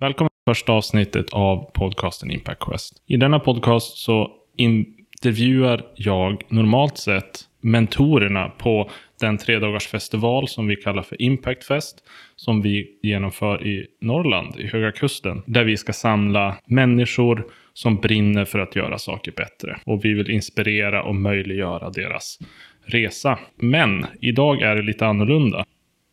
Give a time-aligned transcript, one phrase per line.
[0.00, 3.02] Välkommen till första avsnittet av podcasten Impact Quest.
[3.06, 8.90] I denna podcast så intervjuar jag normalt sett mentorerna på
[9.20, 11.98] den tredagarsfestival som vi kallar för Impact Fest.
[12.36, 15.42] Som vi genomför i Norrland, i Höga Kusten.
[15.46, 19.78] Där vi ska samla människor som brinner för att göra saker bättre.
[19.84, 22.38] Och vi vill inspirera och möjliggöra deras
[22.84, 23.38] resa.
[23.56, 25.64] Men idag är det lite annorlunda.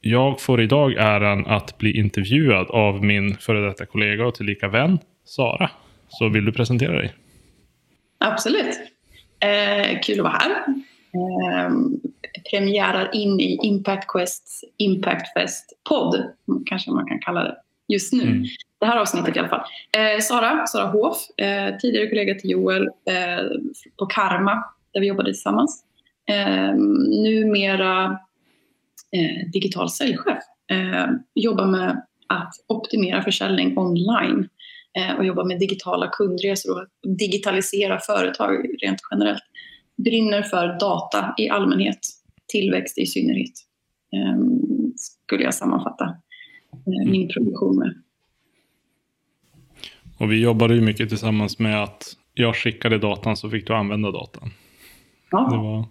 [0.06, 5.00] Jag får idag äran att bli intervjuad av min före detta kollega och tillika vän
[5.26, 5.70] Sara.
[6.10, 7.14] Så vill du presentera dig?
[8.18, 8.80] Absolut.
[9.40, 10.52] Eh, kul att vara här.
[11.14, 11.72] Eh,
[12.52, 16.24] premiärar in i Impact Quests Impact Fest-podd,
[16.66, 17.56] kanske man kan kalla det
[17.88, 18.24] just nu.
[18.24, 18.44] Mm.
[18.80, 19.64] Det här avsnittet i alla fall.
[19.98, 23.46] Eh, Sara, Sara Hof, eh, tidigare kollega till Joel eh,
[24.00, 24.64] på Karma,
[24.94, 25.84] där vi jobbade tillsammans.
[26.30, 26.74] Eh,
[27.24, 28.20] numera
[29.16, 30.44] eh, digital säljchef.
[30.72, 34.50] Eh, jobbar med att optimera försäljning online
[34.98, 39.44] eh, och jobbar med digitala kundresor och digitalisera företag rent generellt.
[39.96, 42.00] Brinner för data i allmänhet,
[42.48, 43.54] tillväxt i synnerhet.
[44.14, 44.38] Eh,
[44.96, 46.06] skulle jag sammanfatta
[46.72, 48.02] eh, min produktion med.
[50.18, 54.12] Och vi jobbade ju mycket tillsammans med att jag skickade datan så fick du använda
[54.12, 54.50] datan.
[55.32, 55.50] Ja.
[55.52, 55.86] Det var,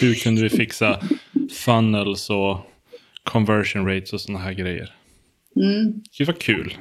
[0.00, 1.00] hur kunde vi fixa
[1.64, 2.58] funnels och
[3.24, 4.92] conversion rates och sådana här grejer.
[5.56, 6.02] Mm.
[6.18, 6.74] Det var kul.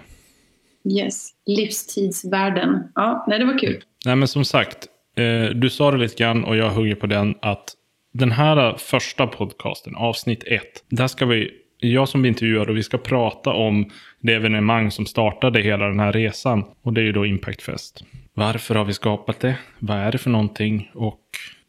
[0.98, 2.84] Yes, livstidsvärden.
[2.96, 3.84] Ja, nej, det var kul.
[4.06, 7.36] Nej, men som sagt, eh, du sa det lite grann och jag hugger på den
[7.42, 7.76] att
[8.14, 12.98] den här första podcasten, avsnitt ett, där ska vi, jag som intervjuar och vi ska
[12.98, 13.90] prata om
[14.22, 16.64] det evenemang som startade hela den här resan.
[16.82, 18.04] Och det är ju då Impact Fest.
[18.34, 19.56] Varför har vi skapat det?
[19.80, 20.92] Vad är det för någonting?
[20.94, 21.20] Och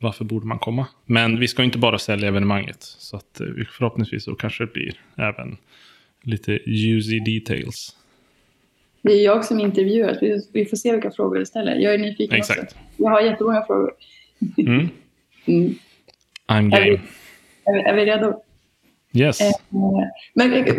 [0.01, 0.87] varför borde man komma?
[1.06, 2.83] Men vi ska inte bara sälja evenemanget.
[2.83, 3.47] Så att eh,
[3.79, 5.56] förhoppningsvis så kanske det blir även
[6.23, 7.97] lite juicy details.
[9.03, 10.19] Det är jag som intervjuar.
[10.53, 11.77] Vi får se vilka frågor du ställer.
[11.77, 12.62] Jag är nyfiken Exakt.
[12.62, 12.77] också.
[12.97, 13.93] Jag har jättemånga frågor.
[14.59, 14.78] Mm.
[15.47, 15.75] mm.
[16.48, 16.77] I'm game.
[16.77, 17.00] Är vi,
[17.65, 18.43] är, vi, är vi redo?
[19.12, 19.41] Yes.
[19.41, 19.53] Eh,
[20.34, 20.75] men eh,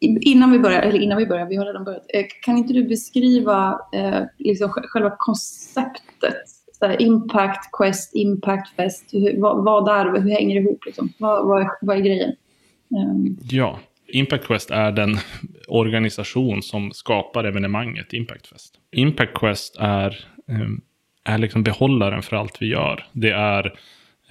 [0.00, 2.06] innan vi börjar, eller innan vi börjar, vi har redan börjat.
[2.42, 3.80] Kan inte du beskriva
[4.38, 10.86] liksom själva konceptet Impact Quest, Impact Fest, hur, vad, vad är hur hänger det ihop?
[10.86, 11.12] Liksom?
[11.18, 12.36] Vad, vad, är, vad är grejen?
[12.88, 13.38] Um.
[13.50, 13.78] Ja,
[14.08, 15.16] Impact Quest är den
[15.68, 18.74] organisation som skapar evenemanget Impact Fest.
[18.92, 20.80] Impact Quest är, um,
[21.24, 23.06] är liksom behållaren för allt vi gör.
[23.12, 23.66] Det är,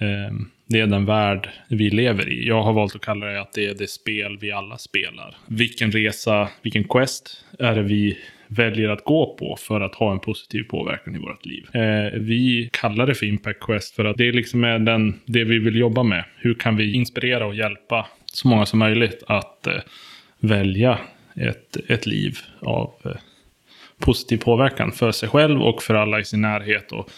[0.00, 2.48] um, det är den värld vi lever i.
[2.48, 5.36] Jag har valt att kalla det att det är det spel vi alla spelar.
[5.46, 8.18] Vilken resa, vilken quest är det vi
[8.48, 11.66] väljer att gå på för att ha en positiv påverkan i vårt liv.
[11.72, 15.58] Eh, vi kallar det för Impact Quest för att det är liksom den, det vi
[15.58, 16.24] vill jobba med.
[16.36, 19.80] Hur kan vi inspirera och hjälpa så många som möjligt att eh,
[20.38, 20.98] välja
[21.34, 23.10] ett, ett liv av eh,
[23.98, 27.10] positiv påverkan för sig själv och för alla i sin närhet och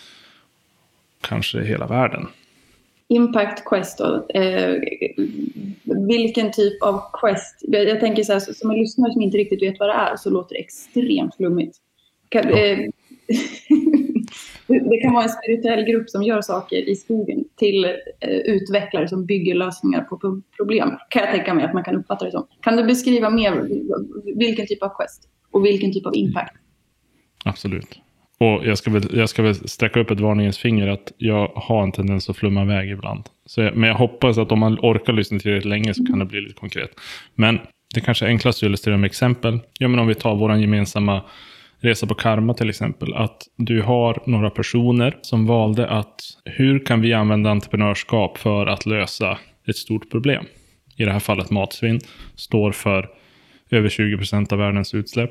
[1.21, 2.27] kanske hela världen.
[3.09, 4.75] Impact Quest då, eh,
[6.09, 7.59] vilken typ av quest?
[7.61, 10.31] Jag tänker så här, som en lyssnare som inte riktigt vet vad det är så
[10.31, 11.77] låter det extremt flummigt.
[12.29, 12.79] Kan, eh,
[14.67, 17.85] det kan vara en spirituell grupp som gör saker i skogen till
[18.21, 20.91] eh, utvecklare som bygger lösningar på problem.
[21.09, 22.47] Kan jag tänka mig att man kan uppfatta det som.
[22.61, 23.69] Kan du beskriva mer
[24.39, 26.57] vilken typ av quest och vilken typ av impact?
[27.45, 28.01] Absolut.
[28.39, 31.83] Och jag ska, väl, jag ska väl sträcka upp ett varningens finger att jag har
[31.83, 33.25] en tendens att flumma iväg ibland.
[33.47, 36.25] Så jag, men jag hoppas att om man orkar lyssna tillräckligt länge så kan det
[36.25, 36.91] bli lite konkret.
[37.35, 37.59] Men
[37.95, 39.61] det kanske är enklast att illustrera med exempel.
[39.79, 41.23] Ja, men om vi tar vår gemensamma
[41.81, 43.15] resa på Karma till exempel.
[43.15, 48.87] Att du har några personer som valde att hur kan vi använda entreprenörskap för att
[48.87, 50.45] lösa ett stort problem?
[50.97, 52.01] I det här fallet matsvinn
[52.37, 53.09] står för
[53.71, 55.31] över 20 procent av världens utsläpp.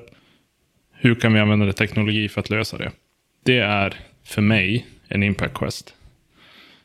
[0.97, 2.91] Hur kan vi använda det teknologi för att lösa det?
[3.44, 5.95] Det är för mig en impact quest.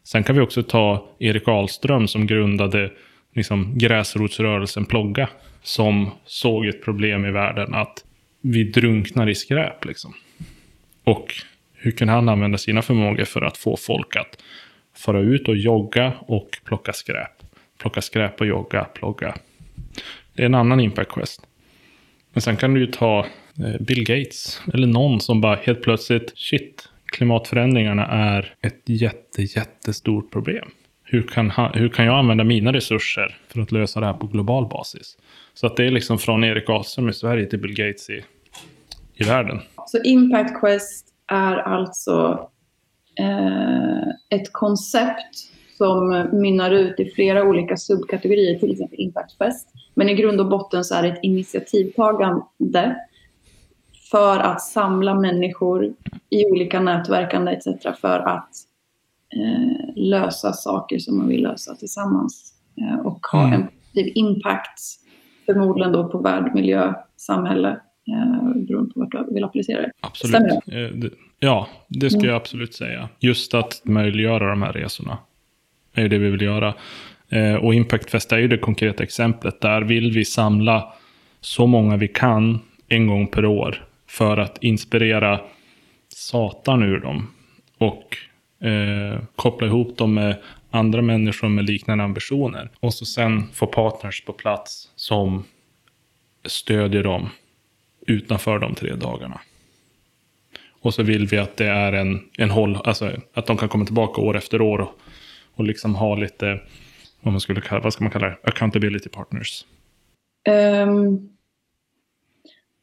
[0.02, 2.90] Sen kan vi också ta Erik Ahlström som grundade
[3.34, 5.28] liksom, gräsrotsrörelsen Plogga.
[5.62, 8.04] Som såg ett problem i världen att
[8.40, 9.84] vi drunknar i skräp.
[9.84, 10.14] Liksom.
[11.04, 11.34] Och
[11.74, 14.42] hur kan han använda sina förmågor för att få folk att
[14.96, 17.32] fara ut och jogga och plocka skräp?
[17.78, 19.34] Plocka skräp och jogga, plogga.
[20.34, 21.46] Det är en annan impact quest.
[22.32, 23.26] Men sen kan du ju ta
[23.64, 30.32] Eh, Bill Gates eller någon som bara helt plötsligt, shit, klimatförändringarna är ett jätte, jättestort
[30.32, 30.68] problem.
[31.04, 34.68] Hur kan, hur kan jag använda mina resurser för att lösa det här på global
[34.68, 35.18] basis?
[35.54, 38.24] Så att det är liksom från Erik Ahlström i Sverige till Bill Gates i,
[39.14, 39.60] i världen.
[39.86, 42.48] Så Impact Quest är alltså
[43.18, 49.68] eh, ett koncept som mynnar ut i flera olika subkategorier, till exempel Impact Quest.
[49.94, 52.96] Men i grund och botten så är det ett initiativtagande
[54.10, 55.94] för att samla människor
[56.30, 57.66] i olika nätverkande etc.
[58.00, 58.48] för att
[59.36, 63.52] eh, lösa saker som man vill lösa tillsammans eh, och ha Mm.
[63.60, 64.80] en positiv impact
[65.46, 67.68] förmodligen då på värld, miljö, samhälle
[68.08, 69.92] eh, beroende på vart du vill applicera det.
[70.00, 70.34] Absolut.
[70.36, 71.10] Stämmer Eh, det-
[71.42, 72.26] Ja, det Mm.
[72.26, 73.08] jag absolut säga.
[73.20, 75.18] Just att möjliggöra de här resorna
[75.94, 76.74] är ju det vi vill göra.
[77.28, 79.60] Eh, Och Impact Fest är ju det konkreta exemplet.
[79.60, 80.92] Där vill vi samla
[81.40, 82.58] så många vi kan
[82.88, 85.40] en gång per år för att inspirera
[86.08, 87.30] satan ur dem.
[87.78, 88.16] Och
[88.66, 90.36] eh, koppla ihop dem med
[90.70, 92.70] andra människor med liknande ambitioner.
[92.80, 95.44] Och så sen få partners på plats som
[96.44, 97.28] stödjer dem
[98.06, 99.40] utanför de tre dagarna.
[100.80, 103.84] Och så vill vi att det är en, en håll, alltså att de kan komma
[103.84, 104.98] tillbaka år efter år och,
[105.54, 106.60] och liksom ha lite,
[107.20, 109.64] vad, man skulle kalla, vad ska man kalla det, accountability partners.
[110.48, 111.30] Um,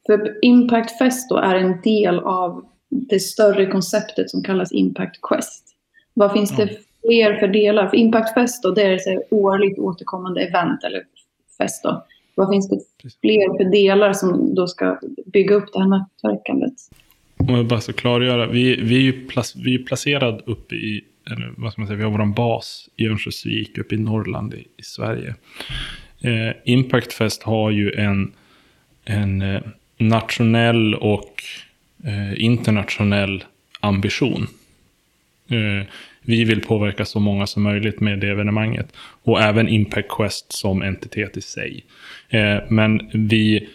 [0.08, 5.64] för Impact Fest då är en del av det större konceptet som kallas Impact Quest.
[6.14, 6.70] Vad finns det
[7.02, 7.88] fler för delar?
[7.88, 11.04] För Impact Fest då, det är ett årligt återkommande event eller
[11.58, 12.06] fest då.
[12.36, 12.80] Vad finns det
[13.22, 16.74] fler för delar som då ska bygga upp det här nätverkandet?
[17.38, 21.54] Om jag bara ska klargöra, vi, vi är plac, vi är placerad uppe i, eller
[21.58, 24.84] vad ska man säga, vi har vår bas i Örnsköldsvik uppe i Norrland i, i
[24.84, 25.36] Sverige.
[26.22, 28.34] Eh, Impact Fest har ju en,
[29.06, 29.62] en eh,
[29.98, 31.44] nationell och
[32.04, 33.44] eh, internationell
[33.80, 34.48] ambition.
[35.50, 35.88] Eh,
[36.22, 38.94] vi vill påverka så många som möjligt med det evenemanget.
[39.24, 41.86] Och även Impact Quest som entitet i sig.
[42.30, 43.68] Eh, men vi,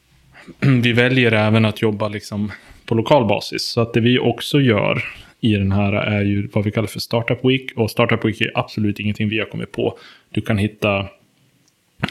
[0.82, 2.52] vi väljer även att jobba liksom
[2.86, 3.62] på lokal basis.
[3.62, 5.04] Så att det vi också gör
[5.40, 7.72] i den här är ju vad vi kallar för Startup Week.
[7.76, 9.98] Och Startup Week är absolut ingenting vi har kommit på.
[10.30, 11.06] Du kan hitta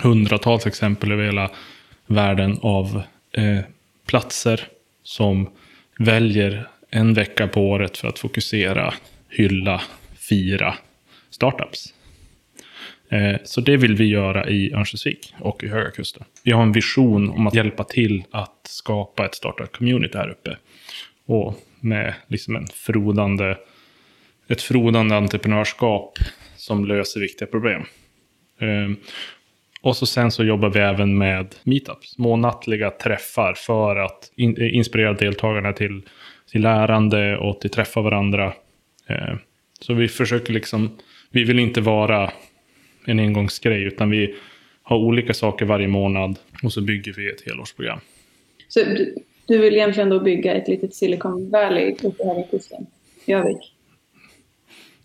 [0.02, 1.52] hundratals exempel över hela
[2.08, 3.02] världen av
[3.38, 3.60] eh,
[4.08, 4.68] platser
[5.04, 5.50] som
[6.00, 8.94] väljer en vecka på året för att fokusera,
[9.30, 9.82] hylla,
[10.30, 10.76] fira
[11.30, 11.94] startups.
[13.10, 16.24] Eh, Så det vill vi göra i Örnsköldsvik och i Höga Kusten.
[16.44, 20.58] Vi har en vision om att hjälpa till att skapa ett startup-community här uppe.
[21.26, 23.58] Och med liksom en frodande,
[24.48, 26.20] ett frodande entreprenörskap
[26.56, 27.82] som löser viktiga problem.
[28.60, 28.90] Eh,
[29.86, 34.76] och så sen så jobbar vi även med meetups, månatliga träffar för att in, eh,
[34.76, 36.02] inspirera deltagarna till,
[36.52, 38.54] till lärande och till träffa varandra.
[39.08, 39.36] Eh,
[39.80, 40.98] Så vi försöker liksom,
[41.32, 42.32] vi vill inte vara
[43.06, 44.36] en engångsgrej, utan vi
[44.84, 48.00] har olika saker varje månad och så bygger vi ett helårsprogram.
[48.68, 49.16] Så du,
[49.48, 52.86] du vill egentligen då bygga ett litet Silicon Valley uppe här vid kusten
[53.26, 53.74] i Övik?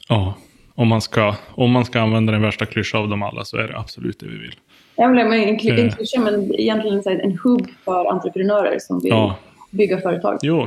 [0.08, 0.34] Ja,
[0.74, 3.68] om man ska, om man ska använda den värsta klyschan av dem alla så är
[3.68, 4.54] det absolut det vi vill.
[4.96, 9.36] Jag vill men en, klyscha, men egentligen en hubb för entreprenörer som vill Ja.
[9.70, 10.38] bygga företag.
[10.42, 10.66] Jo,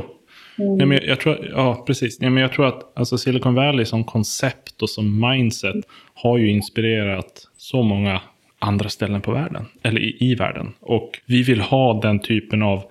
[0.57, 0.79] Mm.
[0.79, 2.17] ja, men jag tror, ja precis.
[2.21, 5.75] Ja, men jag tror att alltså Silicon Valley som koncept och som mindset
[6.13, 8.21] har ju inspirerat så många
[8.59, 10.73] andra ställen på världen, eller i, i världen.
[10.79, 12.83] Och vi vill ha den typen av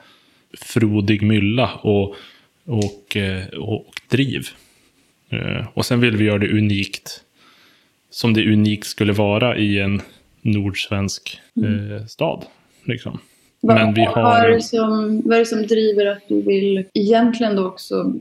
[0.61, 2.15] frodig mylla och,
[2.67, 4.47] och, eh, och, och driv.
[5.31, 7.21] Eh, Och sen vill vi göra det unikt,
[8.11, 10.03] som det unikt skulle vara i en
[10.43, 12.45] nordsvensk eh, stad.
[12.85, 13.19] Liksom.
[13.61, 14.49] Vad, Men vi vad, är har...
[14.49, 18.13] det som, vad är det som driver att du vill egentligen då också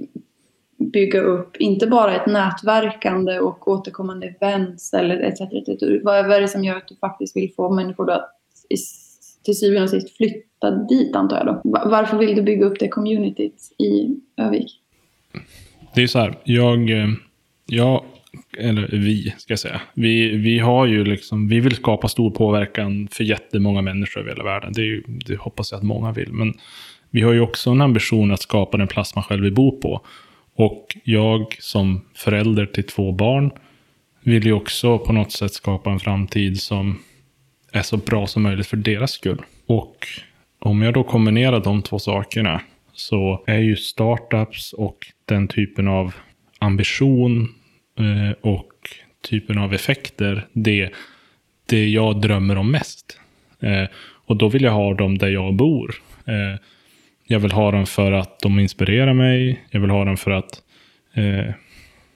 [0.77, 5.41] bygga upp, inte bara ett nätverkande och återkommande events eller etc.
[5.41, 5.83] etc.
[6.03, 8.29] Vad är det som gör att du faktiskt vill få människor att
[9.43, 11.61] till syvende och sist flytta dit antar jag då?
[11.69, 14.71] Va- Varför vill du bygga upp det communityt i Övik?
[15.95, 17.07] Det är så här, jag, eh,
[17.65, 18.03] jag,
[18.57, 23.07] eller vi ska jag säga, vi, vi har ju liksom, vi vill skapa stor påverkan
[23.11, 24.73] för jättemånga människor över hela världen.
[24.73, 26.33] Det, är ju, det hoppas jag att många vill.
[26.33, 26.53] Men
[27.09, 30.01] vi har ju också en ambition att skapa den plats man själv vill bo på.
[30.55, 33.51] Och jag som förälder till två barn
[34.23, 36.99] vill ju också på något sätt skapa en framtid som
[37.71, 39.41] är så bra som möjligt för deras skull.
[39.65, 40.07] Och
[40.59, 42.61] om jag då kombinerar de två sakerna
[42.93, 46.13] så är ju startups och den typen av
[46.59, 47.49] ambition
[48.01, 48.71] Eh, och
[49.29, 50.89] typen av effekter det,
[51.65, 53.19] det jag drömmer om mest.
[53.59, 53.87] Eh,
[54.25, 55.95] och då vill jag ha dem där jag bor.
[56.25, 56.59] Eh,
[57.27, 59.65] jag vill ha dem för att de inspirerar mig.
[59.69, 60.61] Jag vill ha dem för att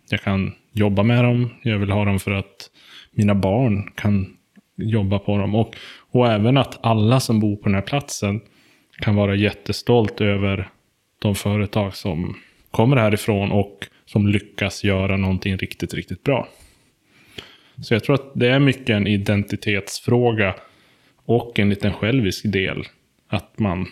[0.10, 1.50] jag kan jobba med dem.
[1.62, 2.70] Jag vill ha dem för att
[3.12, 4.38] mina barn kan
[4.78, 5.56] jobba på dem.
[5.56, 5.76] Och,
[6.12, 8.42] och även att alla som bor på den här platsen
[9.00, 10.70] kan vara jättestolt över
[11.22, 12.36] de företag som
[12.76, 16.48] kommer härifrån och som lyckas göra någonting riktigt, riktigt bra.
[17.82, 20.56] Så jag tror att det är mycket en identitetsfråga
[21.26, 22.84] och en liten självisk del.
[23.28, 23.86] Att man,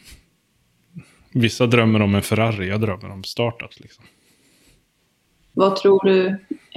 [1.31, 3.79] vissa drömmer om en Ferrari, jag drömmer om startups.
[3.79, 4.05] Liksom.
[5.53, 6.27] Vad tror du,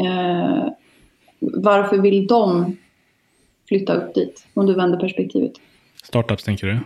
[0.04, 0.68] eh,
[1.40, 2.76] varför vill de
[3.68, 4.46] flytta upp dit?
[4.54, 5.52] Om du vänder perspektivet.
[6.02, 6.78] Startups tänker du?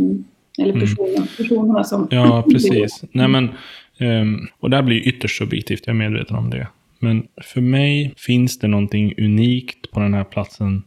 [0.00, 0.24] Mm.
[0.58, 2.08] Eller personerna, personerna som...
[2.10, 3.04] Ja, precis.
[3.12, 3.50] Nej, men,
[4.00, 6.66] um, och det här blir ytterst subjektivt, jag är medveten om det.
[6.98, 10.82] Men för mig finns det någonting unikt på den här platsen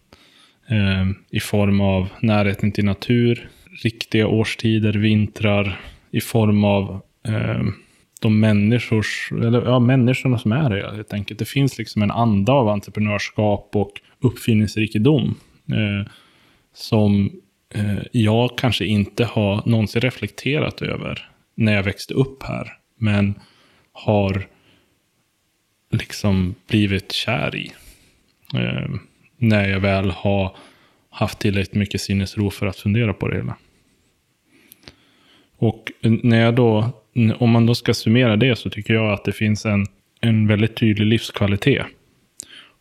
[0.69, 3.49] um, i form av närheten till natur,
[3.83, 5.79] riktiga årstider, vintrar,
[6.11, 7.73] i form av um,
[8.21, 11.39] de människors, eller, ja, människorna som är här helt enkelt.
[11.39, 15.35] Det finns liksom en anda av entreprenörskap och uppfinningsrikedom
[15.71, 16.11] eh,
[16.73, 17.31] som
[17.73, 22.73] eh, jag kanske inte har någonsin reflekterat över när jag växte upp här.
[22.97, 23.39] Men
[23.91, 24.47] har
[25.91, 27.71] liksom blivit kär i.
[28.53, 28.89] Eh,
[29.37, 30.55] när jag väl har
[31.09, 33.57] haft tillräckligt mycket sinnesro för att fundera på det hela.
[35.57, 36.91] Och när jag då,
[37.39, 39.85] om man då ska summera det så tycker jag att det finns en,
[40.21, 41.85] en väldigt tydlig livskvalitet.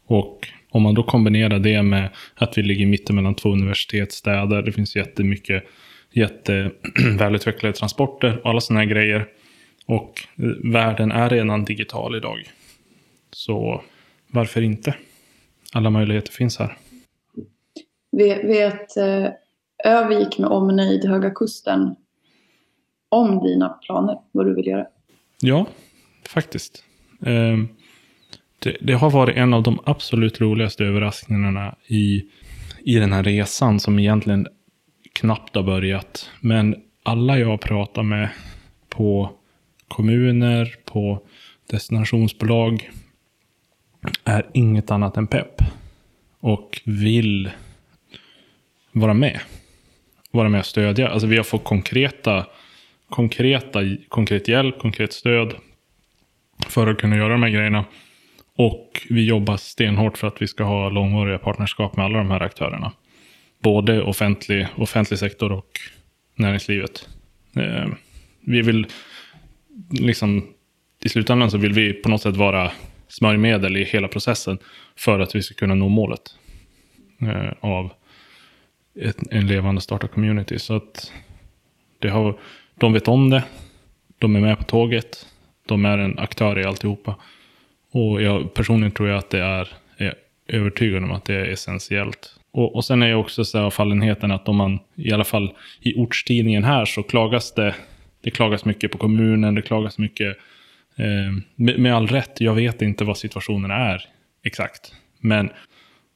[0.06, 4.72] Och om man då kombinerar det med att vi ligger mitten mellan två universitetsstäder, det
[4.72, 5.64] finns jättemycket
[6.12, 9.26] jättevälutvecklade transporter och alla sådana här grejer.
[9.86, 10.20] Och
[10.72, 12.50] världen är redan digital idag.
[13.30, 13.82] Så
[14.28, 14.94] varför inte?
[15.72, 16.76] Alla möjligheter finns här.
[18.42, 19.28] Vet eh,
[19.84, 21.96] Övik med omnejd Höga Kusten
[23.08, 24.86] om dina planer, vad du vill göra?
[25.40, 25.66] Ja,
[26.28, 26.84] faktiskt.
[27.20, 27.68] Um,
[28.58, 32.24] det, det, har varit en av de absolut roligaste överraskningarna i,
[32.84, 34.46] i den här resan som egentligen
[35.12, 36.30] knappt har börjat.
[36.40, 38.28] Men alla jag pratar med
[38.88, 39.30] på
[39.88, 41.20] kommuner, på
[41.70, 42.90] destinationsbolag
[44.24, 45.62] är inget annat än pepp.
[46.40, 47.50] Och vill
[48.92, 49.40] vara med.
[50.30, 51.08] Vara med och stödja.
[51.08, 52.46] Alltså vi har fått konkreta,
[53.08, 55.54] konkreta, konkret hjälp, konkret stöd
[56.68, 57.84] för att kunna göra de här grejerna.
[58.56, 62.40] Och vi jobbar stenhårt för att vi ska ha långvariga partnerskap med alla de här
[62.40, 62.92] aktörerna.
[63.62, 65.80] Både offentlig, offentlig sektor och
[66.34, 67.08] näringslivet.
[67.56, 67.86] Eh,
[68.40, 68.86] vi vill,
[69.90, 70.46] liksom,
[71.04, 72.72] i slutändan så vill vi på något sätt vara
[73.08, 74.58] smörjmedel i hela processen
[74.96, 76.22] för att vi ska kunna nå målet
[77.20, 77.92] eh, av
[79.00, 80.58] ett, en levande startup-community.
[80.58, 81.12] Så att
[81.98, 82.38] det har,
[82.74, 83.44] de vet om det,
[84.18, 85.26] de är med på tåget,
[85.66, 87.16] de är en aktör i alltihopa.
[87.90, 90.14] Och jag personligen tror jag att det är, är
[90.48, 92.36] övertygad om att det är essentiellt.
[92.52, 95.54] Och, och sen är jag också så här fallenheten att om man, i alla fall
[95.80, 97.74] i ortstidningen här, så klagas det,
[98.24, 100.36] det klagas mycket på kommunen, det klagas mycket,
[100.96, 101.04] eh,
[101.54, 104.08] med, med, all rätt, jag vet inte vad situationen är
[104.42, 104.94] exakt.
[105.20, 105.50] Men,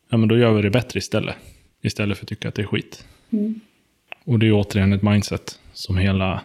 [0.09, 1.37] ja, men då gör vi det bättre istället.
[1.83, 3.05] Istället för att tycka att det är skit.
[3.31, 3.61] Mm.
[4.25, 6.41] Och det är återigen ett mindset som hela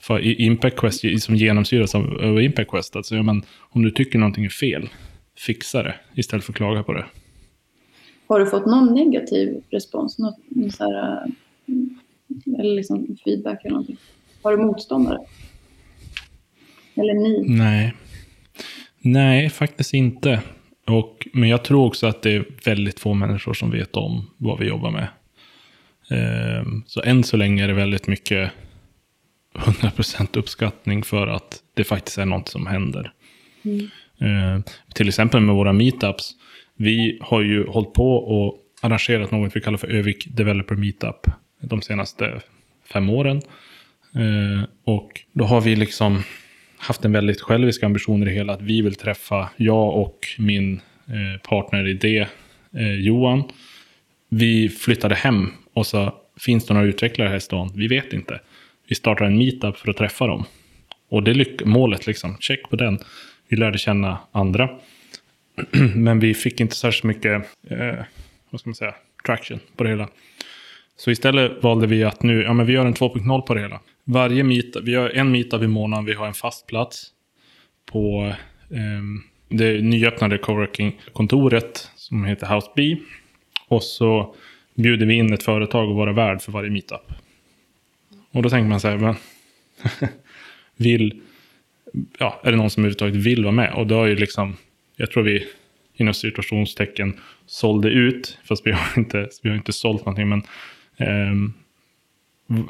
[0.00, 2.96] för Impact Quest som genomsyras av, av Impact Quest.
[2.96, 4.88] Alltså, ja, men, om du tycker någonting är fel,
[5.38, 7.06] fixa det istället för att klaga på det.
[8.26, 10.18] Har du fått någon negativ respons?
[10.18, 10.36] Något,
[10.74, 11.22] så här,
[11.66, 13.96] eh, eller liksom feedback eller någonting?
[14.46, 15.18] Har du motståndare?
[16.94, 17.44] Eller ni?
[17.48, 17.94] Nej.
[18.98, 20.40] Nej, faktiskt inte.
[20.86, 24.58] Och, men jag tror också att det är väldigt få människor som vet om vad
[24.58, 25.08] vi jobbar med.
[26.60, 28.50] Um, så än så länge är det väldigt mycket
[29.54, 33.12] 100% uppskattning för att det faktiskt är något som händer.
[33.64, 33.90] Mm.
[34.22, 34.62] Uh,
[34.94, 36.30] till exempel med våra meetups.
[36.76, 41.26] Vi har ju hållit på och arrangerat något vi kallar för Övik Developer Meetup
[41.60, 42.40] de senaste
[42.92, 43.42] fem åren.
[44.16, 46.22] Eh, och då har vi liksom
[46.78, 48.52] haft en väldigt självisk ambition i det hela.
[48.52, 52.28] Att vi vill träffa, jag och min eh, partner i det,
[52.76, 53.44] eh, Johan.
[54.28, 57.72] Vi flyttade hem och så finns det några utvecklare här i stan?
[57.74, 58.40] Vi vet inte
[58.88, 60.44] vi startar en meetup för att träffa dem.
[61.08, 62.36] Och det är målet, liksom.
[62.40, 62.98] check på den.
[63.48, 64.70] Vi lärde känna andra.
[65.94, 67.32] Men vi fick inte särskilt mycket,
[67.70, 67.94] eh,
[68.50, 68.94] vad ska man säga,
[69.26, 70.08] traction på det hela.
[70.96, 73.80] Så istället valde vi att nu, ja men vi gör en 2.0 på det hela.
[74.08, 77.06] Varje meetup, vi har en meetup i månaden, vi har en fast plats
[77.92, 78.34] på
[78.68, 82.96] um, det nyöppnade coworking-kontoret som heter House B.
[83.68, 84.34] Och så
[84.74, 87.12] bjuder vi in ett företag och vara värd för varje meetup.
[88.32, 89.14] Och då tänker man så här, men,
[90.76, 91.20] vill,
[92.18, 93.72] ja, är det någon som överhuvudtaget vill vara med?
[93.72, 94.56] Och då är ju liksom,
[94.96, 95.46] jag tror vi
[95.94, 100.42] inom situationstecken sålde ut, fast vi har inte, vi har inte sålt någonting, men
[101.30, 101.54] um,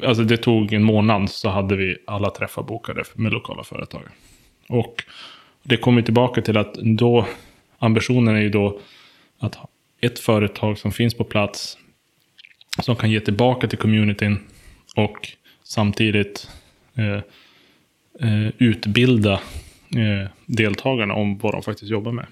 [0.03, 4.01] alltså det tog en månad så hade vi alla träffar bokade med lokala företag.
[4.69, 5.03] Och
[5.63, 7.25] det kommer tillbaka till att då,
[7.79, 8.79] ambitionen är ju då
[9.39, 9.69] att ha
[10.01, 11.77] ett företag som finns på plats,
[12.81, 14.39] som kan ge tillbaka till communityn
[14.95, 15.27] och
[15.63, 16.49] samtidigt
[16.95, 17.21] eh,
[18.29, 22.25] eh, utbilda eh, deltagarna om vad de faktiskt jobbar med.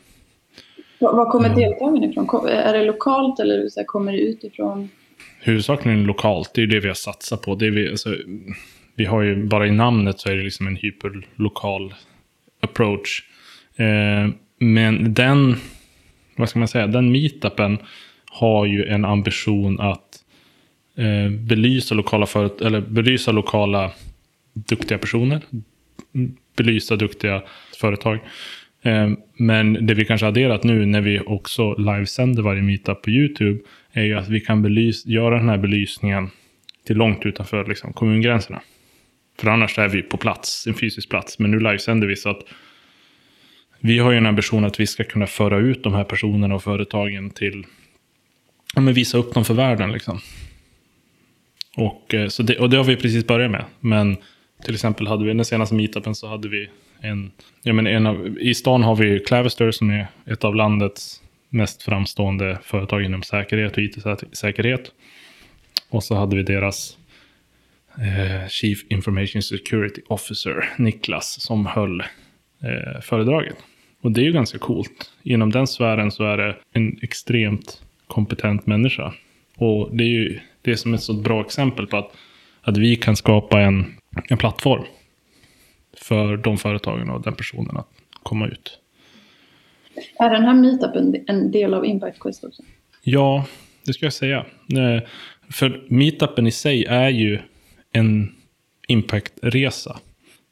[0.99, 1.59] Var kommer mm.
[1.59, 2.47] deltagarna ifrån?
[2.47, 4.89] Är det lokalt eller så här, kommer det utifrån?
[5.45, 7.55] Huvudsakligen lokalt, det är ju det vi har satsat på.
[7.55, 8.17] Det vi, alltså,
[8.95, 11.93] vi har ju, bara i namnet så är det liksom en hyperlokal
[12.61, 13.23] approach.
[13.75, 15.55] Eh, men den,
[16.35, 17.77] vad ska man säga, den meetupen
[18.31, 20.23] har ju en ambition att
[20.97, 23.91] eh, belysa, lokala för, eller belysa lokala
[24.53, 25.41] duktiga personer,
[26.57, 27.43] belysa duktiga
[27.79, 28.19] företag.
[28.85, 33.59] Eh, men det vi kanske adderat nu när vi också livesänder varje meetup på YouTube
[33.91, 36.29] är ju att vi kan belys, göra den här belysningen
[36.87, 38.61] till långt utanför liksom, kommungränserna.
[39.39, 41.39] För annars är vi på plats, en fysisk plats.
[41.39, 42.41] Men nu livesänder vi så att
[43.79, 46.63] vi har ju en ambition att vi ska kunna föra ut de här personerna och
[46.63, 47.65] företagen till,
[48.75, 50.19] ja men visa upp dem för världen liksom.
[51.77, 53.65] Och, eh, så det, och det har vi precis börjat med.
[53.79, 54.17] Men
[54.63, 56.69] till exempel hade vi den senaste meetupen så hade vi
[57.05, 57.31] en,
[57.63, 61.83] ja men en av, i stan har vi Clavister som är ett av landets mest
[61.83, 64.91] framstående företag inom säkerhet och it-säkerhet.
[65.89, 66.97] Och så hade vi deras
[67.97, 73.55] eh, Chief Information Security Officer, Niklas, som höll eh, föredraget.
[74.01, 75.11] Och det är ju ganska coolt.
[75.23, 79.13] Inom den sfären så är det en extremt kompetent människa.
[79.57, 82.11] Och det är ju det som är ett så bra exempel på att,
[82.61, 83.95] att vi kan skapa en,
[84.29, 84.83] en plattform
[85.99, 87.87] för de företagen och den personen att
[88.23, 88.79] komma ut.
[90.19, 92.63] Är den här meetupen en del av Impact Quest också?
[93.03, 93.45] Ja,
[93.85, 94.45] det ska jag säga.
[94.73, 95.03] Eh,
[95.49, 97.39] för meetupen i sig är ju
[97.91, 98.35] en
[98.87, 99.99] impactresa.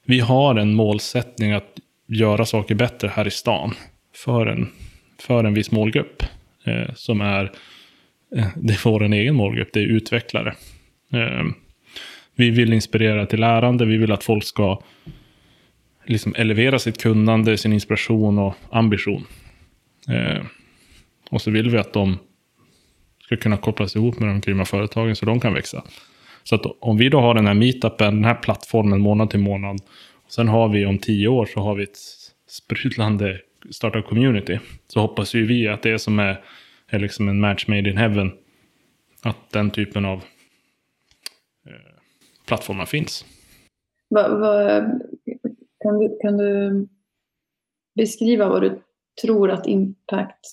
[0.05, 3.73] Vi har en målsättning att göra saker bättre här i stan
[4.15, 4.69] för en,
[5.19, 6.23] för en viss målgrupp.
[6.63, 7.51] Eh, som är,
[8.35, 10.55] eh, det är vår egen målgrupp, det är utvecklare.
[11.13, 11.43] Eh,
[12.35, 14.81] vi vill inspirera till lärande, vi vill att folk ska
[16.05, 19.25] liksom elevera sitt kunnande, sin inspiration och ambition.
[20.09, 20.43] Eh,
[21.29, 22.17] och så vill vi att de
[23.23, 25.83] ska kunna kopplas ihop med de grymma företagen så de kan växa.
[26.43, 29.79] Så att om vi då har den här meetupen, den här plattformen månad till månad.
[30.25, 31.97] Och sen har vi om tio år så har vi ett
[32.47, 33.39] sprudlande
[33.71, 34.59] startup-community.
[34.87, 36.43] Så hoppas ju vi att det som är,
[36.87, 38.31] är liksom en match made in heaven.
[39.23, 40.17] Att den typen av
[41.67, 41.73] eh,
[42.47, 43.25] plattformar finns.
[44.09, 44.81] Va, va,
[45.83, 46.87] kan, du, kan du
[47.95, 48.81] beskriva vad du
[49.21, 50.45] tror att Impact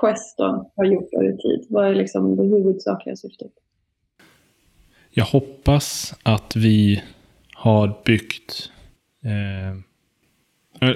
[0.00, 0.38] Quest
[0.76, 1.66] har gjort över tid?
[1.68, 3.52] Vad är liksom det huvudsakliga syftet?
[5.10, 7.02] Jag hoppas att vi
[7.54, 8.70] har byggt...
[9.24, 9.78] Eh,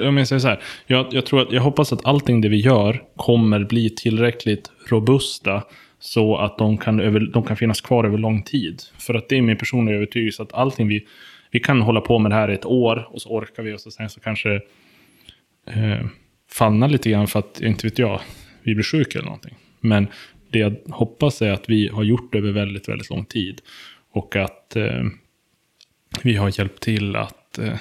[0.08, 0.62] om jag säger så här.
[0.86, 5.62] Jag, jag, tror att, jag hoppas att allting det vi gör kommer bli tillräckligt robusta
[5.98, 8.82] så att de kan, över, de kan finnas kvar över lång tid.
[8.98, 11.06] För att det är min personliga övertygelse att allting vi...
[11.52, 13.90] Vi kan hålla på med det här ett år och så orkar vi och så
[13.90, 14.54] sen så kanske
[15.66, 16.06] eh,
[16.50, 18.20] fannar lite grann för att, inte vet jag,
[18.62, 19.54] vi blir sjuka eller någonting.
[19.80, 20.06] Men
[20.50, 23.60] det jag hoppas är att vi har gjort det över väldigt, väldigt lång tid.
[24.12, 25.04] Och att eh,
[26.22, 27.58] vi har hjälpt till att...
[27.58, 27.78] Eh,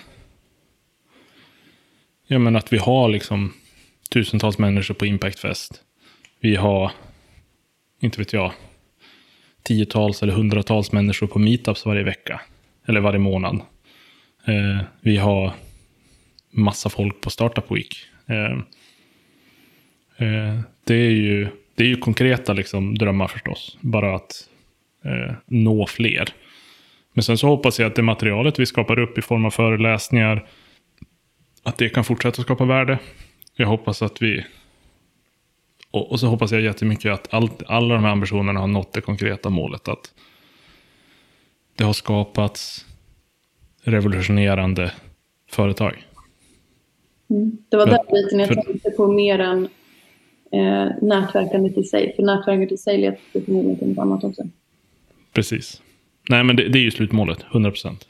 [2.27, 3.53] ja, men att vi har liksom
[4.10, 5.84] tusentals människor på impactfest.
[6.39, 6.91] Vi har,
[7.99, 8.51] inte vet jag,
[9.63, 12.41] tiotals eller hundratals människor på meetups varje vecka.
[12.88, 13.62] Eller varje månad.
[14.46, 15.54] Eh, vi har
[16.52, 17.98] massa folk på Startup Week.
[18.28, 18.52] Eh,
[20.17, 23.78] eh, det, är ju, det är ju konkreta liksom, drömmar förstås.
[23.82, 24.50] Bara att
[25.06, 26.30] eh, nå fler.
[27.13, 30.48] Men sen så hoppas jag att det materialet vi skapar upp i form av föreläsningar,
[31.63, 33.00] att det kan fortsätta skapa värde.
[33.56, 34.46] Jag hoppas att vi...
[35.91, 39.02] Och, och så hoppas jag jättemycket att allt, alla de här ambitionerna har nått det
[39.02, 39.88] konkreta målet.
[39.88, 40.13] Att
[41.75, 42.86] det har skapats
[43.84, 44.91] revolutionerande
[45.49, 46.07] företag.
[47.29, 47.57] Mm.
[47.69, 49.67] Det var den biten jag tänkte på mer än
[50.51, 52.15] eh, nätverkandet i sig.
[52.15, 54.43] För nätverkandet i sig leder förmodligen till något annat också.
[55.34, 55.81] Precis.
[56.29, 58.07] Nej, men det, det är ju slutmålet, 100 procent.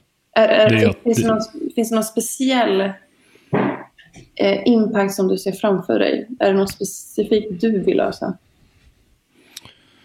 [1.04, 1.42] finns, det någon,
[1.76, 2.82] finns det någon speciell
[4.36, 6.28] eh, impact som du ser framför dig?
[6.40, 8.38] Är det något specifikt du vill lösa?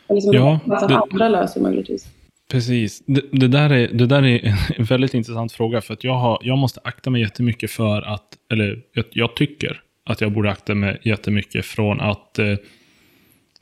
[0.09, 2.09] Eller som ja, det, andra löser möjligtvis?
[2.51, 3.03] Precis.
[3.07, 5.81] Det, det, där är, det där är en väldigt intressant fråga.
[5.81, 9.83] För att jag, har, jag måste akta mig jättemycket för att, eller jag, jag tycker
[10.05, 12.55] att jag borde akta mig jättemycket från att eh,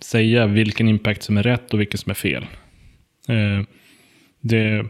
[0.01, 2.47] säga vilken impact som är rätt och vilken som är fel.
[3.29, 3.63] Eh,
[4.41, 4.87] det,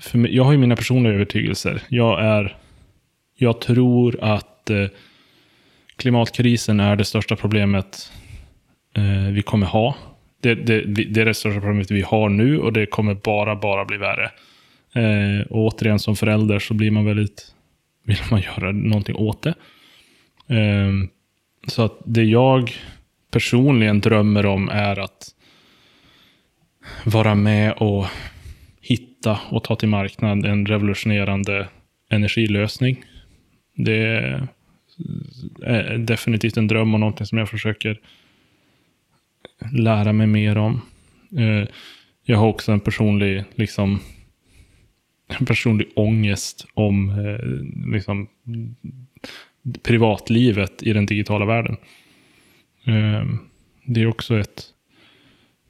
[0.00, 1.82] för mig, jag har ju mina personliga övertygelser.
[1.88, 2.56] Jag, är,
[3.34, 4.86] jag tror att eh,
[5.96, 8.12] klimatkrisen är det största problemet
[8.96, 9.96] eh, vi kommer ha.
[10.40, 13.84] Det, det, det är det största problemet vi har nu och det kommer bara, bara
[13.84, 14.30] bli värre.
[14.92, 17.54] Eh, och återigen som förälder så blir man väldigt,
[18.04, 19.54] vill man göra någonting åt det.
[20.54, 20.92] Eh,
[21.66, 22.72] så att det jag
[23.30, 25.34] personligen drömmer om är att
[27.04, 28.06] vara med och
[28.80, 31.68] hitta och ta till marknad en revolutionerande
[32.10, 33.04] energilösning.
[33.74, 34.48] Det är
[35.66, 38.00] eh, definitivt en dröm och någonting som jag försöker
[39.72, 40.80] lära mig mer om.
[41.36, 41.68] Eh,
[42.22, 44.00] jag har också en personlig, liksom,
[45.26, 48.28] en personlig ångest om eh, liksom,
[49.82, 51.76] privatlivet i den digitala världen.
[52.84, 53.26] Eh,
[53.84, 54.64] det är också ett,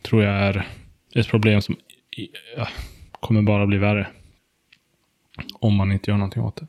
[0.02, 0.66] tror jag är
[1.14, 1.76] ett problem som
[3.20, 4.06] kommer bara bli värre.
[5.52, 6.66] Om man inte gör någonting åt det.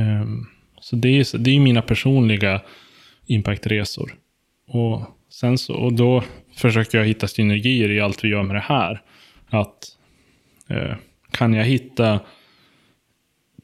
[0.00, 0.26] Eh,
[0.80, 2.62] så det är, det är mina personliga
[3.26, 4.14] impactresor.
[4.66, 5.02] Och,
[5.40, 6.22] sen så, och då
[6.54, 9.02] försöker jag hitta synergier i allt vi gör med det här.
[9.48, 9.86] Att
[10.68, 10.96] eh,
[11.30, 12.20] kan jag hitta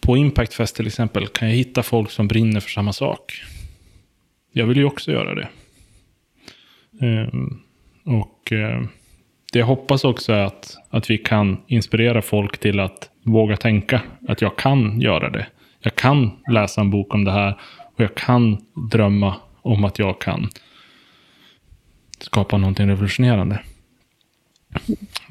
[0.01, 3.43] på Impact Fest till exempel, kan jag hitta folk som brinner för samma sak?
[4.53, 5.49] Jag vill ju också göra det.
[7.07, 7.29] Eh,
[8.05, 8.83] och eh,
[9.53, 14.03] det jag hoppas också är att, att vi kan inspirera folk till att våga tänka
[14.29, 15.47] att jag kan göra det
[15.81, 17.61] jag kan läsa en bok om det här
[17.95, 18.59] och jag kan
[18.91, 20.49] drömma om att jag kan
[22.23, 23.63] skapa någonting revolutionerande.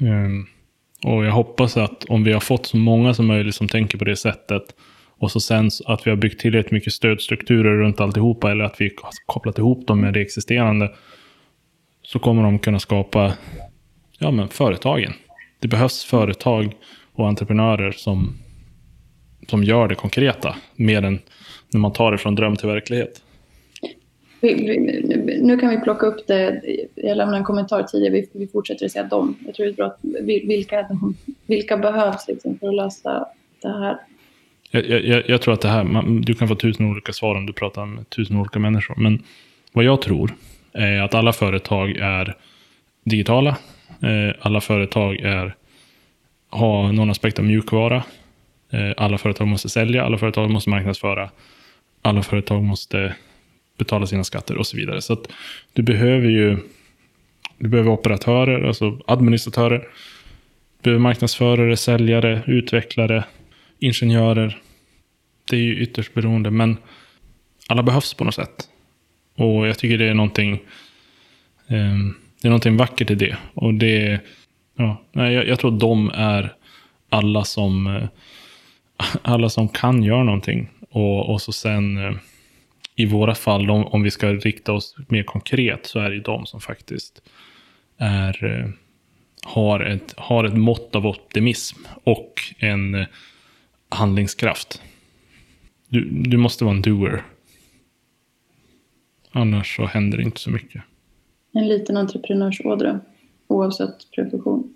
[0.00, 0.46] Um,
[1.04, 4.04] och jag hoppas att om vi har fått så många som möjligt som tänker på
[4.04, 4.62] det sättet
[5.18, 8.84] och så sen att vi har byggt tillräckligt mycket stödstrukturer runt alltihopa eller att vi
[9.02, 10.92] har kopplat ihop dem med det existerande
[12.02, 13.32] så kommer de kunna skapa
[14.18, 15.12] ja, men företagen.
[15.60, 16.72] Det behövs företag
[17.12, 18.38] och entreprenörer som
[19.50, 21.18] som gör det konkreta, mer än
[21.72, 23.22] när man tar det från dröm till verklighet.
[24.40, 26.62] Nu kan vi plocka upp det.
[26.94, 28.26] Jag lämnade en kommentar tidigare.
[28.32, 29.36] Vi, fortsätter att säga dem.
[29.46, 30.88] Jag tror det är bra att, vilka,
[31.46, 33.26] vilka behövs liksom för att lösa
[33.62, 33.96] det här?
[34.70, 37.46] Jag, jag, jag tror att det här, man, du kan få tusen olika svar om
[37.46, 38.94] du pratar med tusen olika människor.
[38.96, 39.22] Men
[39.72, 40.34] vad jag tror
[40.72, 42.36] är att alla företag är
[43.04, 43.56] digitala.
[44.02, 45.54] Eh, alla företag är,
[46.50, 48.02] har någon aspekt av mjukvara.
[48.70, 51.30] Eh, alla företag måste sälja, alla företag måste marknadsföra,
[52.02, 53.14] alla företag måste
[53.80, 55.02] betala sina skatter och så vidare.
[55.02, 55.28] Så att
[55.72, 56.58] du behöver ju
[57.58, 59.78] du behöver operatörer, alltså administratörer.
[59.78, 63.24] Du behöver marknadsförare, säljare, utvecklare,
[63.78, 64.58] ingenjörer.
[65.50, 66.76] Det är ju ytterst beroende, men
[67.66, 68.68] alla behövs på något sätt.
[69.36, 70.52] Och jag tycker det är någonting,
[71.66, 71.96] eh,
[72.40, 73.36] det är någonting vackert i det.
[73.54, 74.20] Och det,
[74.76, 76.54] ja, jag, jag tror de är
[77.08, 78.08] alla som eh,
[79.22, 80.70] alla som kan göra någonting.
[80.90, 82.12] Och, och så sen eh,
[83.00, 86.46] i våra fall, om, om vi ska rikta oss mer konkret, så är det de
[86.46, 87.22] som faktiskt
[87.96, 88.68] är, eh,
[89.42, 93.06] har, ett, har ett mått av optimism och en eh,
[93.88, 94.82] handlingskraft.
[95.88, 97.22] Du, du måste vara en doer.
[99.32, 100.82] Annars så händer det inte så mycket.
[101.52, 103.00] En liten entreprenörsådra,
[103.46, 104.74] oavsett profession.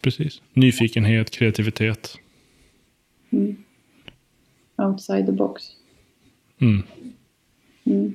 [0.00, 0.42] Precis.
[0.52, 2.18] Nyfikenhet, kreativitet.
[3.30, 3.56] Mm.
[4.76, 5.62] Outside the box.
[6.60, 6.82] Mm.
[7.86, 8.14] Mm.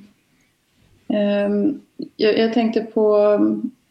[1.06, 1.80] Um,
[2.16, 3.38] jag, jag, tänkte på,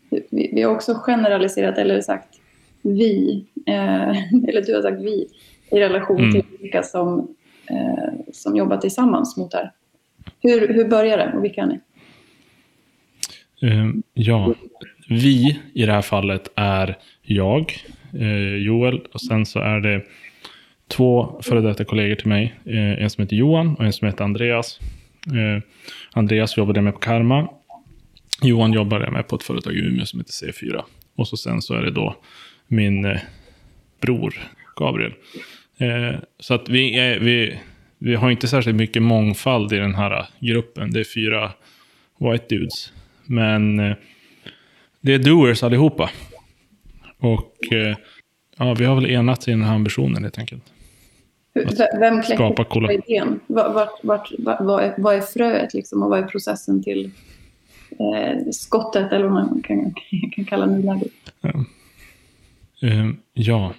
[0.10, 2.40] vi, vi, har också generaliserat, eller sagt
[2.82, 4.10] vi, eh,
[4.48, 5.28] eller du har sagt vi,
[5.72, 6.32] i relation mm.
[6.32, 7.36] till vilka som,
[7.70, 9.72] eh, som jobbar tillsammans mot det här.
[10.42, 11.80] Hur, hur börjar det och vilka är ni?
[13.62, 14.54] Um, ja,
[15.10, 17.74] vi i det här fallet är jag,
[18.14, 20.02] eh, Joel, och sen så är det
[20.88, 22.54] två före detta kollegor till mig.
[23.00, 24.80] En som heter Johan och en som heter Andreas.
[25.38, 25.64] Eh,
[26.12, 27.50] Andreas jobbade med på Karma.
[28.42, 30.84] Johan jobbade med på ett företag i Umeå som heter C4.
[31.16, 32.16] Och så sen så är det då
[32.68, 33.20] min eh,
[34.02, 34.34] bror
[34.76, 35.14] Gabriel.
[35.78, 37.60] Eh, så att vi, är, vi,
[37.98, 40.92] vi har inte särskilt mycket mångfald i den här gruppen.
[40.92, 41.52] Det är fyra
[42.20, 42.94] white dudes.
[43.26, 43.96] Men eh,
[45.02, 46.10] det är doers allihopa.
[47.20, 47.98] Och eh,
[48.58, 50.64] ja, vi har väl enats i den här ambitionen helt enkelt.
[52.00, 53.40] Vem kläcker idén?
[53.48, 57.12] Vart, vart, vart, vad, är, vad är fröet liksom och vad är processen till
[57.90, 59.94] eh, skottet eller vad man kan,
[60.36, 61.12] kan kalla nuläget?
[61.42, 61.50] Ja.
[62.84, 63.74] Uh, ja,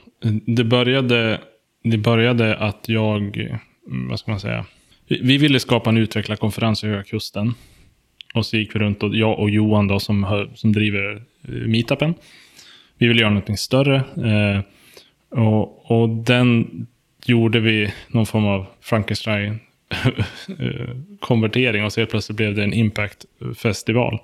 [0.47, 1.41] det började,
[1.85, 3.49] det började att jag,
[3.85, 4.65] vad ska man säga,
[5.09, 7.55] vi, vi ville skapa en utvecklarkonferens i Höga Kusten.
[8.35, 12.15] Och så gick vi runt och jag och Johan då som, som driver eh, meetupen.
[12.99, 13.97] Vi ville göra någonting större.
[13.97, 14.61] Eh,
[15.41, 16.67] och, och den
[17.25, 19.61] gjorde vi någon form av Frankenstein
[20.59, 24.19] eh, konvertering och så helt plötsligt blev det en impact-festival.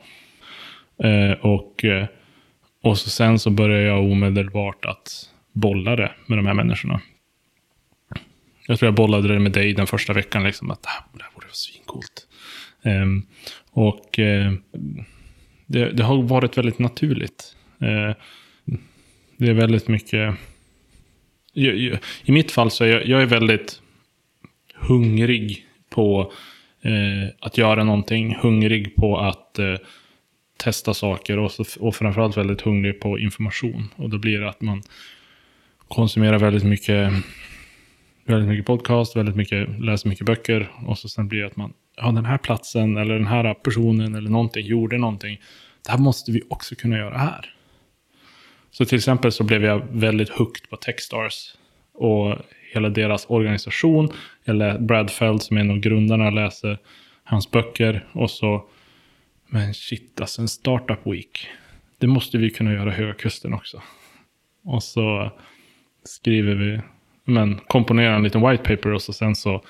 [1.03, 2.07] Eh, och, eh,
[2.83, 7.01] och så sen så började jag omedelbart att bolla det med de här människorna.
[8.67, 11.47] Jag tror jag bollade det med dig den första veckan, liksom, att det här vore
[11.53, 12.27] svincoolt.
[12.83, 13.27] Um,
[13.71, 14.53] och uh,
[15.67, 17.57] det, det, har varit väldigt naturligt.
[17.83, 18.15] Uh,
[19.37, 20.35] det är väldigt mycket...
[21.59, 23.81] Jag, jag, I mitt fall så är jag, jag är väldigt
[24.75, 26.33] hungrig på
[26.83, 28.37] eh, att göra någonting.
[28.41, 29.75] Hungrig på att eh,
[30.57, 33.89] testa saker och, så, och framförallt väldigt hungrig på information.
[33.97, 34.83] Och då blir det att man
[35.89, 37.13] konsumerar väldigt mycket,
[38.25, 40.71] väldigt mycket podcast, väldigt mycket, läser mycket böcker.
[40.87, 44.15] Och så sen blir det att man, ja den här platsen eller den här personen
[44.15, 45.41] eller någonting gjorde någonting.
[45.85, 47.56] Det här måste vi också kunna göra här.
[48.77, 51.55] Så till exempel så blev jag väldigt hooked på Techstars.
[51.95, 52.37] Och
[52.73, 54.13] hela deras organisation.
[54.45, 56.79] Eller Brad Feld som är en av grundarna läser
[57.25, 58.07] hans böcker.
[58.13, 58.69] Och så
[59.49, 61.49] men shit, alltså en startup week.
[61.99, 63.83] Det måste vi kunna göra Höga Kusten också.
[64.65, 65.33] Och så
[66.05, 66.81] skriver vi,
[67.25, 69.65] men komponerar en liten white paper och så sen så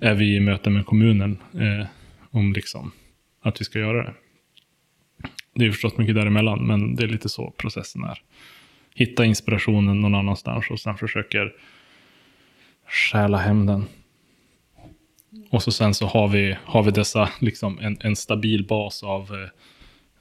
[0.00, 1.86] är vi i möte med kommunen eh,
[2.30, 2.92] om liksom
[3.42, 4.14] att vi ska göra det.
[5.54, 8.22] Det är förstås mycket däremellan, men det är lite så processen är.
[8.94, 11.52] Hitta inspirationen någon annanstans och sen försöker
[12.86, 13.84] stjäla hem den.
[15.50, 19.48] Och så sen så har vi, har vi dessa, liksom en, en stabil bas av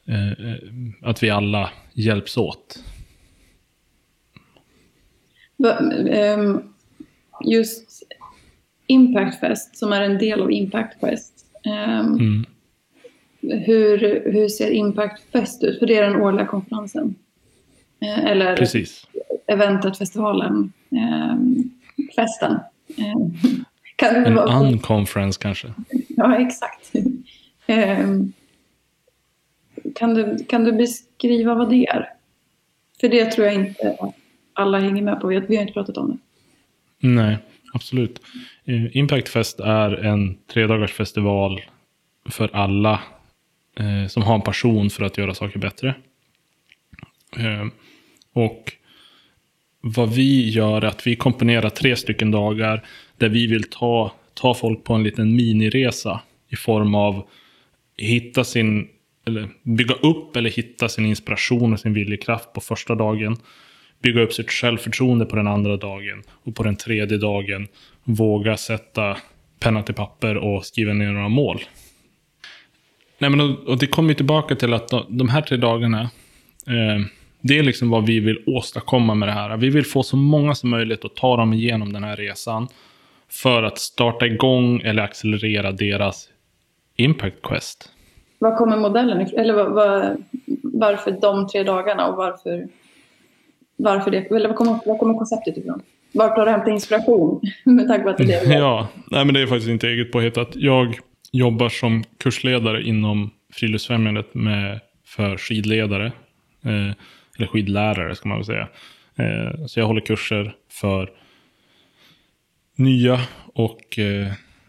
[0.07, 0.55] eh, eh,
[1.01, 2.83] att vi alla hjälps åt.
[6.09, 6.61] Ehm,
[7.45, 8.03] just
[8.87, 11.45] Impact Fest, som är en del av Impact Quest.
[11.65, 12.45] Ehm, mm.
[13.51, 15.79] Hur, hur ser Impact Fest ut?
[15.79, 17.15] För det är den årliga konferensen.
[18.01, 19.07] Eh, eller Precis.
[19.47, 21.69] eventet, festivalen, ehm,
[22.15, 22.59] festen.
[23.95, 25.73] Kan en unconference kanske?
[26.07, 26.93] Ja, exakt.
[27.67, 28.33] Ehm,
[29.95, 32.09] kan, du, kan du beskriva vad det är?
[33.01, 33.97] För det tror jag inte
[34.53, 35.27] alla hänger med på.
[35.27, 36.17] Vi har inte pratat om det.
[37.07, 37.37] Nej,
[37.73, 38.21] absolut.
[38.65, 41.61] Eh, Impact Fest är en tredagars festival
[42.29, 42.99] för alla
[43.75, 45.95] eh, som har en passion för att göra saker bättre.
[47.37, 47.67] Eh,
[48.33, 48.73] och
[49.81, 52.85] vad vi gör är att vi komponerar tre stycken dagar
[53.17, 57.27] där vi vill ta, ta folk på en liten miniresa i form av
[57.97, 58.87] hitta sin,
[59.27, 63.37] eller bygga upp eller hitta sin inspiration och sin viljekraft på första dagen.
[64.01, 66.23] Bygga upp sitt självförtroende på den andra dagen.
[66.29, 67.67] Och på den tredje dagen
[68.03, 69.17] våga sätta
[69.59, 71.59] penna till papper och skriva ner några mål.
[73.19, 76.01] Nej, men och, det kommer tillbaka till att de här tre dagarna,
[76.67, 77.05] eh,
[77.41, 79.57] det är liksom vad vi vill åstadkomma med det här.
[79.57, 82.67] Vi vill få så många som möjligt att ta dem igenom den här resan
[83.29, 86.29] för att starta igång eller accelerera deras
[86.95, 87.89] Impact Quest.
[88.39, 89.27] Var kommer modellen?
[89.37, 90.17] Eller var, var,
[90.63, 92.67] varför de tre dagarna och varför,
[93.77, 94.17] varför det?
[94.17, 95.81] Eller var kommer, var kommer konceptet ifrån?
[96.11, 97.41] Vart har du hämtat inspiration?
[97.63, 98.53] Med tanke på att det är det.
[98.59, 100.49] Ja, nej, men det är faktiskt inte eget påhittat.
[100.53, 100.99] Jag
[101.31, 106.05] jobbar som kursledare inom Friluftsfrämjandet med, för skidledare.
[106.63, 106.91] Eh,
[107.37, 108.69] eller skidlärare ska man väl säga.
[109.15, 111.11] Eh, så jag håller kurser för
[112.75, 113.21] nya
[113.53, 114.27] och eh,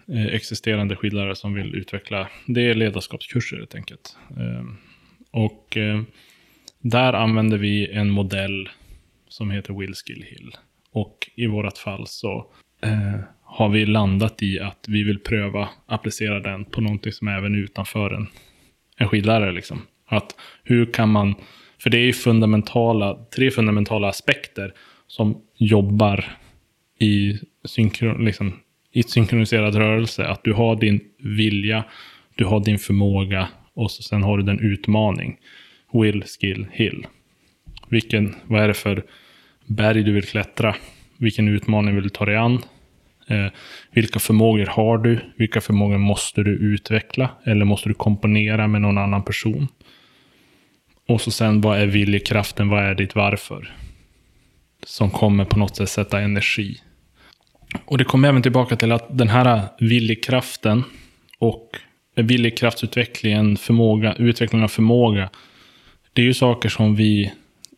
[0.08, 2.28] eh existerande skidlärare som vill utveckla.
[2.46, 4.16] Det är ledarskapskurser helt enkelt.
[4.36, 4.64] Eh,
[5.30, 6.02] och eh,
[6.78, 8.68] där använder vi en modell
[9.28, 10.56] som heter Will Skill Hill.
[10.92, 12.46] Och i vårt fall så
[12.82, 13.20] eh,
[13.52, 17.54] har vi landat i att vi vill pröva applicera den på någonting som är även
[17.54, 18.26] utanför en,
[18.96, 19.52] en skidlärare.
[19.52, 19.82] Liksom.
[20.06, 20.34] Att
[20.64, 21.34] hur kan man,
[21.78, 24.72] för det är fundamentala, tre fundamentala aspekter
[25.06, 26.24] som jobbar
[26.98, 28.52] i, synkron, liksom,
[28.92, 30.26] i synkroniserad rörelse.
[30.26, 31.84] Att du har din vilja,
[32.34, 35.36] du har din förmåga och så sen har du den utmaning.
[35.92, 37.06] Will, skill, hill.
[37.88, 39.04] Vilken, vad är det för
[39.66, 40.76] berg du vill klättra?
[41.16, 42.58] Vilken utmaning vill du ta dig an?
[43.30, 43.46] Eh,
[43.90, 45.18] vilka förmågor har du?
[45.36, 47.30] Vilka förmågor måste du utveckla?
[47.44, 49.68] Eller måste du komponera med någon annan person?
[51.08, 52.68] Och så sen, vad är viljekraften?
[52.68, 53.74] Vad är ditt varför?
[54.86, 56.80] Som kommer på något sätt sätta energi
[57.84, 60.84] och det kommer även tillbaka till att den här viljekraften
[61.38, 61.76] och
[62.16, 65.30] viljekraftsutvecklingen, förmåga, utvecklingen av förmåga.
[66.12, 67.32] Det är ju saker som vi,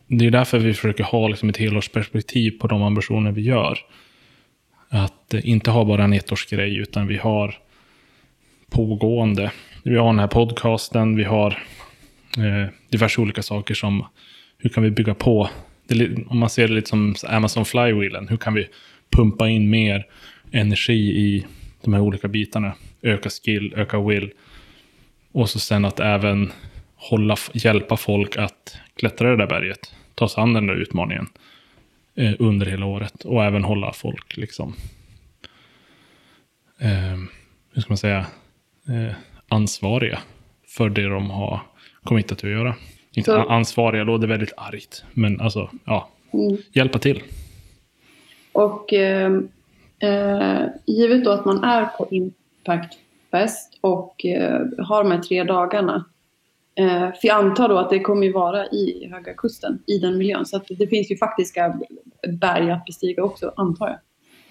[0.06, 3.78] det är därför vi försöker ha liksom ett helårsperspektiv på de ambitioner vi gör.
[4.94, 7.54] Att eh, inte ha bara en ettårsgrej, utan vi har
[8.70, 9.52] pågående.
[9.82, 11.58] Vi har den här podcasten, vi har
[12.38, 14.06] eh, diverse olika saker som,
[14.58, 15.50] hur kan vi bygga på?
[15.86, 18.68] Det, om man ser det lite som Amazon Flywheelen, hur kan vi
[19.10, 20.06] pumpa in mer
[20.50, 21.46] energi i
[21.82, 22.72] de här olika bitarna.
[23.02, 24.30] Öka skill, öka will.
[25.32, 26.52] Och så sen att även
[26.96, 29.94] hålla, hjälpa folk att klättra det där berget.
[30.14, 31.26] Ta sig an den där utmaningen
[32.14, 33.24] eh, under hela året.
[33.24, 34.74] Och även hålla folk liksom,
[36.80, 37.18] eh,
[37.72, 38.26] hur ska man säga,
[38.88, 39.14] eh,
[39.48, 40.18] ansvariga
[40.66, 41.60] för det de har
[42.04, 42.74] kommit att göra.
[43.14, 46.56] Inte Så- ansvariga låter väldigt argt, men alltså, ja, Mm.
[46.72, 47.22] hjälpa till.
[48.52, 49.32] Och eh,
[49.98, 52.98] eh, givet då att man är på Impact
[53.30, 56.04] Fest och eh, har de här tre dagarna.
[56.74, 60.18] Eh, för jag antar då att det kommer ju vara i Höga Kusten, i den
[60.18, 60.46] miljön.
[60.46, 61.80] Så det finns ju faktiska
[62.28, 63.98] berg att bestiga också, antar jag.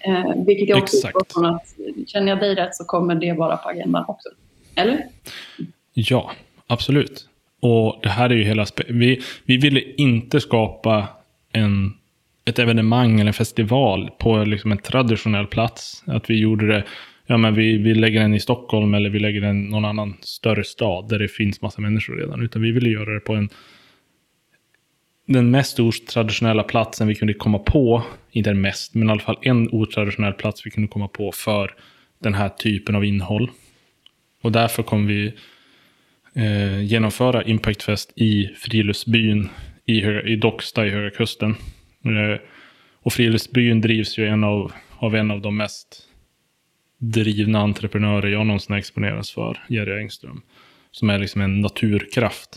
[0.04, 1.74] Eh, vilket jag också utgår från att
[2.06, 4.28] känner jag dig rätt så kommer det vara på agendan också.
[4.74, 5.06] Eller?
[5.92, 6.30] Ja,
[6.66, 7.28] absolut.
[7.60, 8.66] Och det här är ju hela...
[8.88, 11.08] Vi, vi ville inte skapa
[11.52, 11.92] en,
[12.44, 16.02] ett evenemang eller en festival på liksom en traditionell plats.
[16.06, 16.84] Att vi gjorde det...
[17.32, 20.16] Ja, men vi, vi lägger den i Stockholm eller vi lägger den i någon annan
[20.20, 22.42] större stad där det finns massa människor redan.
[22.42, 23.48] Utan vi ville göra det på en
[25.26, 29.38] den mest otraditionella platsen vi kunde komma på, inte den mest, men i alla fall
[29.42, 31.74] en otraditionell plats vi kunde komma på för
[32.18, 33.50] den här typen av innehåll.
[34.42, 35.32] Och därför kommer vi
[36.34, 39.48] eh, genomföra impactfest i Friluftsbyn
[39.86, 41.50] i, Höga, i Docksta i Höga Kusten.
[42.04, 42.40] Eh,
[43.02, 46.08] och Friluftsbyn drivs ju en av, av en av de mest
[47.02, 50.42] drivna entreprenörer jag någonsin har exponerats för, Jerry Engström.
[50.90, 52.48] Som är liksom en naturkraft.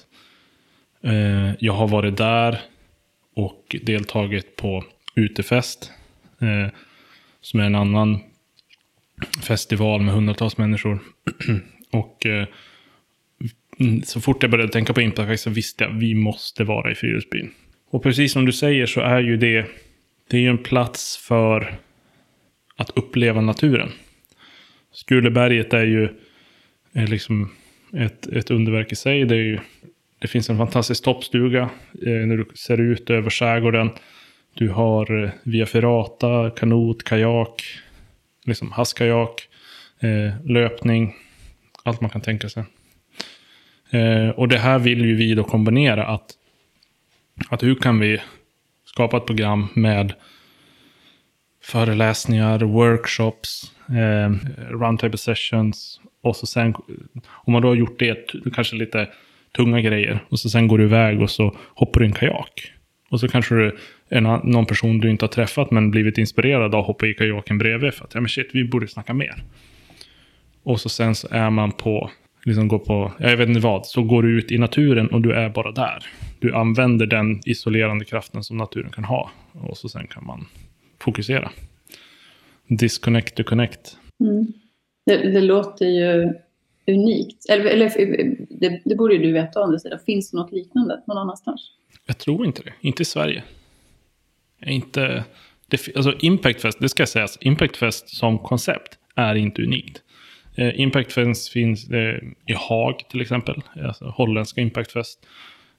[1.04, 2.62] Eh, jag har varit där
[3.36, 4.84] och deltagit på
[5.16, 5.92] Utefest.
[6.42, 6.72] Eh,
[7.42, 8.20] som är en annan
[9.42, 11.00] festival med hundratals människor.
[11.92, 12.48] och eh,
[13.80, 16.92] mm, så fort jag började tänka på Impact så visste jag att vi måste vara
[16.92, 17.52] i Friluftsbyn.
[17.90, 19.66] Och precis som du säger så är ju det,
[20.30, 21.80] det är ju en plats för
[22.76, 23.92] att uppleva naturen.
[24.96, 26.10] Skuleberget är ju
[26.94, 27.52] är liksom
[27.94, 29.26] ett, ett underverk i sig.
[29.26, 29.60] Det, är ju,
[30.20, 31.70] det finns en fantastisk toppstuga
[32.06, 33.90] eh, när du ser ut över skärgården.
[34.54, 37.64] Du har eh, via ferrata, kanot, kajak,
[38.46, 39.48] liksom hasskajak,
[40.00, 41.16] eh, löpning,
[41.84, 42.64] allt man kan tänka sig.
[43.90, 46.32] Eh, och det här vill ju vi då kombinera att,
[47.50, 48.22] att hur kan vi
[48.86, 50.14] skapa ett program med
[51.66, 56.74] föreläsningar, workshops, eh, roundtable sessions och så sen,
[57.28, 59.08] om man då har gjort det, kanske lite
[59.56, 62.72] tunga grejer och så sen går du iväg och så hoppar du i en kajak.
[63.10, 63.78] Och så kanske du
[64.10, 67.58] en, någon person du inte har träffat men blivit inspirerad av att hoppa i kajaken
[67.58, 69.44] bredvid för att ja men shit, vi borde snacka mer.
[70.64, 72.12] Och så sen så är man på,
[72.44, 75.34] liksom går på, jag vet inte vad, så går du ut i naturen och du
[75.34, 76.06] är bara där.
[76.40, 79.32] Du använder den isolerande kraften som naturen kan ha.
[79.54, 80.46] Och så sen kan man
[81.06, 81.52] fokusera.
[82.68, 83.98] Disconnect to connect.
[84.20, 84.54] Mm.
[85.06, 86.34] Det, det låter ju
[86.88, 87.46] unikt.
[87.50, 87.90] Eller, eller
[88.50, 90.00] det, det borde ju du veta andra sidan.
[90.06, 91.72] Finns det något liknande någon annanstans?
[92.06, 92.74] Jag tror inte det.
[92.82, 93.44] Inte i Sverige.
[94.66, 95.24] Inte,
[95.68, 100.02] det, alltså Impact Fest, det ska sägas, Impact Fest som koncept är inte unikt.
[100.56, 105.26] Eh, Impact Fest finns eh, i Haag till exempel, alltså holländska Impact Fest.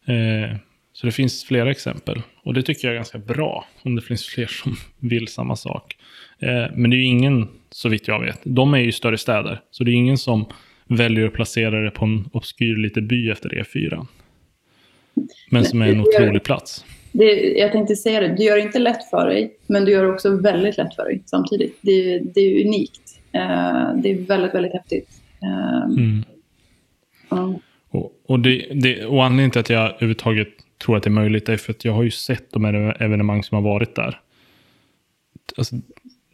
[0.07, 0.57] Eh,
[0.97, 2.23] så det finns flera exempel.
[2.43, 4.77] Och det tycker jag är ganska bra, om det finns fler som
[5.09, 5.97] vill samma sak.
[6.39, 9.61] Eh, men det är ju ingen, så vitt jag vet, de är ju större städer.
[9.71, 10.47] Så det är ingen som
[10.89, 14.07] väljer att placera det på en obskyr liten by efter E4.
[15.51, 16.85] Men som är en otrolig plats.
[17.13, 20.03] Det, jag tänkte säga det, du gör det inte lätt för dig, men du gör
[20.03, 21.79] det också väldigt lätt för dig samtidigt.
[21.81, 23.21] Det, det är unikt.
[23.33, 25.09] Eh, det är väldigt, väldigt häftigt.
[25.43, 26.25] Eh, Mm.
[27.31, 27.61] ja.
[27.89, 31.49] Och, och, det, det, och anledningen till att jag överhuvudtaget tror att det är möjligt
[31.49, 34.21] är för att jag har ju sett de evenemang som har varit där.
[35.57, 35.75] Alltså,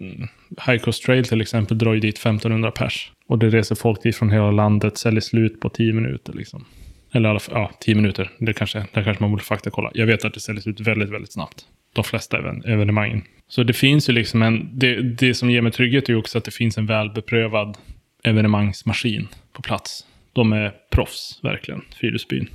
[0.00, 0.28] mm,
[0.66, 3.12] High Coast Trail till exempel drar ju dit 1500 pers.
[3.26, 6.33] Och det reser folk dit från hela landet, säljer slut på 10 minuter.
[6.33, 6.64] Liksom.
[7.12, 8.31] Eller i alla fall, ja, 10 minuter.
[8.38, 9.90] Det kanske, där kanske man borde faktakolla.
[9.94, 11.64] Jag vet att det säljs ut väldigt, väldigt snabbt.
[11.92, 13.22] De flesta even, evenemangen.
[13.48, 16.38] Så det finns ju liksom en, det, det som ger mig trygghet är ju också
[16.38, 17.76] att det finns en välbeprövad
[18.24, 20.07] evenemangsmaskin på plats.
[20.33, 22.48] De är proffs, verkligen, Friluftsbyn.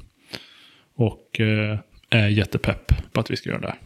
[0.97, 1.79] Och eh,
[2.09, 3.67] är jättepepp på att vi ska göra det.
[3.67, 3.77] här.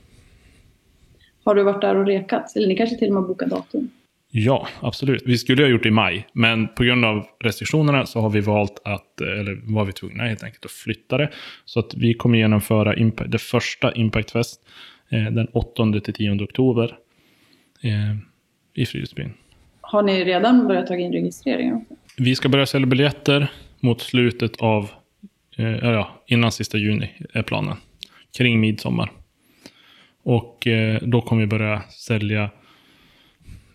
[1.43, 2.55] Har du varit där och rekat?
[2.55, 3.89] Eller ni kanske till och med har bokat datum?
[4.33, 5.23] Ja, absolut.
[5.25, 8.39] Vi skulle ha gjort det i maj, men på grund av restriktionerna så har vi
[8.39, 11.29] valt att, eh, eller var vi tvungna helt enkelt att flytta det.
[11.65, 14.61] Så att vi kommer genomföra Impa- det första Impact Fest
[15.09, 16.97] eh, den 8-10 oktober
[17.83, 18.17] eh,
[18.73, 19.33] i Friluftsbyn.
[19.81, 21.75] Har ni redan börjat ta in registreringar?
[21.75, 21.93] också?
[22.17, 24.91] Vi ska börja sälja biljetter mot slutet av,
[25.62, 27.78] Eh, ja, ja, innan sista juni är planen.
[28.38, 29.12] Kring midsommar.
[30.24, 32.49] Och eh, då kommer vi börja sälja,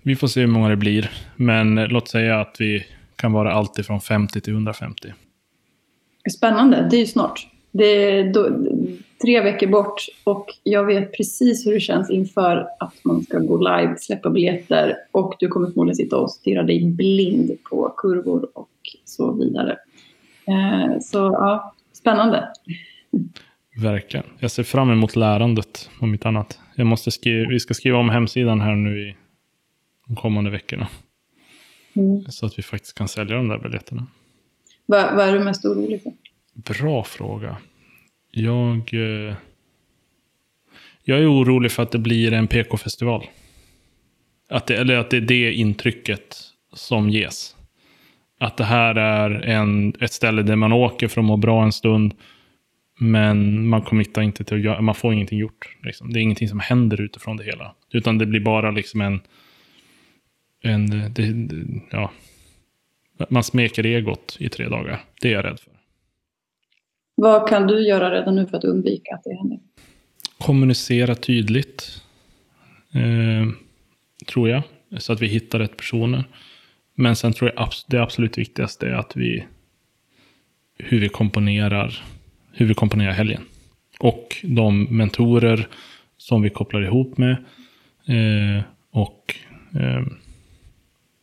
[0.02, 1.10] vi får se hur många det blir.
[1.36, 2.84] Men eh, låt säga att vi
[3.16, 5.12] kan vara allt ifrån 50 till 150.
[6.36, 7.48] Spännande, det är ju snart.
[7.72, 8.48] Det, då,
[9.22, 13.56] tre veckor bort och jag vet precis hur det känns inför att man ska gå
[13.56, 18.70] live, släppa biljetter och du kommer förmodligen sitta och stirra dig blind på kurvor och
[19.04, 19.78] så vidare.
[20.46, 21.74] Eh, så ja,
[22.06, 22.48] spännande.
[23.76, 24.26] Verkligen.
[24.38, 26.60] Jag ser fram emot lärandet om inte annat.
[26.74, 29.16] Jag måste skriva, vi ska skriva om hemsidan här nu i
[30.06, 30.88] de kommande veckorna.
[31.96, 32.24] Mm.
[32.28, 34.06] Så att vi faktiskt kan sälja de där biljetterna.
[34.86, 36.12] Vad, vad är du mest orolig för?
[36.54, 37.56] Bra fråga.
[38.30, 39.34] Jag, eh,
[41.02, 43.26] jag är orolig för att det blir en PK-festival.
[44.48, 46.36] Att det, eller att det är det intrycket
[46.72, 47.55] som ges.
[48.38, 51.72] Att det här är en, ett ställe där man åker för att må bra en
[51.72, 52.14] stund.
[52.98, 55.76] Men man committar inte till att man får ingenting gjort.
[55.82, 56.12] Liksom.
[56.12, 57.74] Det är ingenting som händer utifrån det hela.
[57.90, 59.20] Utan det blir bara liksom en,
[60.62, 62.10] en det, det, ja,
[63.28, 65.00] man smeker egot i tre dagar.
[65.20, 65.72] Det är jag rädd för.
[67.14, 69.58] Vad kan du göra redan nu för att undvika att det händer?
[70.38, 72.02] Kommunicera tydligt.
[72.92, 73.48] Eh,
[74.26, 74.62] tror jag.
[74.98, 76.24] Så att vi hittar rätt personer.
[76.98, 79.44] Men sen tror jag det absolut viktigaste är att vi
[80.78, 82.02] hur vi komponerar
[82.56, 83.42] hur vi komponerar helgen.
[84.00, 85.68] Och de mentorer
[86.16, 87.30] som vi kopplar ihop med.
[88.06, 89.34] Eh, och
[89.74, 90.06] eh,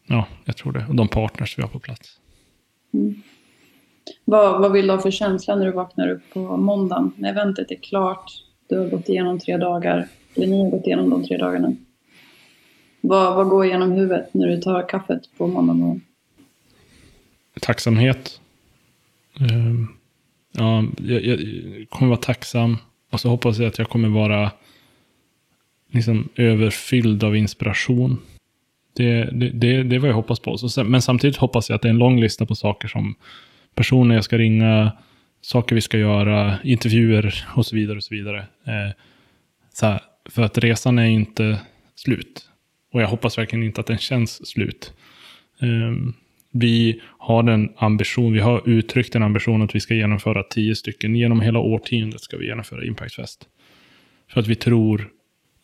[0.07, 0.85] ja, jag tror det.
[0.89, 2.19] Och de partners vi har på plats.
[2.93, 3.21] Mm.
[4.25, 7.11] Vad, vad vill du ha för känsla när du vaknar upp på måndagen?
[7.17, 8.31] När eventet är klart,
[8.69, 11.75] du har gått igenom tre dagar, eller ni har gått igenom de tre dagarna.
[13.05, 16.01] Vad, vad går igenom huvudet när du tar kaffet på måndag morgon?
[17.61, 18.41] Tacksamhet.
[19.41, 19.85] Uh,
[20.51, 21.39] ja, jag, jag,
[21.89, 22.77] kommer vara tacksam.
[23.11, 24.51] Och så hoppas jag att jag kommer vara
[25.91, 28.17] liksom överfylld av inspiration.
[28.93, 30.57] Det, det, det, det är vad jag hoppas på.
[30.57, 33.15] Så, men samtidigt hoppas jag att det är en lång lista på saker som
[33.75, 34.91] personer jag ska ringa,
[35.41, 37.97] saker vi ska göra, intervjuer och så vidare.
[37.97, 38.39] och så vidare.
[38.39, 38.95] Eh,
[39.73, 41.59] så här, för att resan är inte
[41.95, 42.49] slut.
[42.93, 44.93] Och jag hoppas verkligen inte att den känns slut.
[45.61, 46.13] Ehm,
[46.51, 51.15] vi har en ambition, vi har uttryckt en ambition att vi ska genomföra tio stycken.
[51.15, 53.47] Genom hela årtiondet ska vi genomföra Impact Fest.
[54.31, 55.09] För att vi tror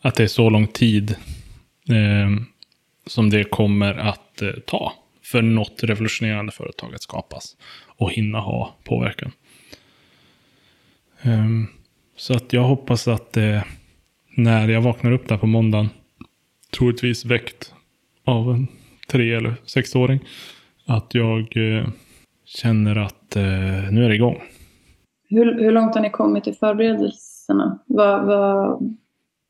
[0.00, 1.10] att det är så lång tid
[1.88, 2.44] eh,
[3.06, 7.56] som det kommer att eh, ta för något revolutionerande företag att skapas
[7.86, 9.32] och hinna ha påverkan.
[11.22, 11.66] Ehm,
[12.16, 13.62] så att jag hoppas att eh,
[14.34, 15.88] när jag vaknar upp där på måndagen,
[16.78, 17.74] troligtvis väckt
[18.24, 18.66] av en
[19.08, 20.20] tre eller sexåring,
[20.86, 21.88] att jag eh,
[22.44, 23.42] känner att eh,
[23.90, 24.42] nu är det igång.
[25.28, 27.78] Hur, hur långt har ni kommit i förberedelserna?
[27.86, 28.96] Vad, vad,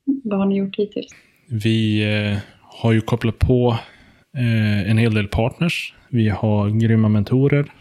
[0.05, 1.13] vad har ni gjort hittills?
[1.47, 3.77] Vi eh, har ju kopplat på
[4.87, 5.95] en hel del partners.
[6.09, 7.73] Vi har grymma mentorer.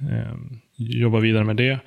[0.00, 0.34] Eh,
[0.76, 1.78] jobbar vidare med det.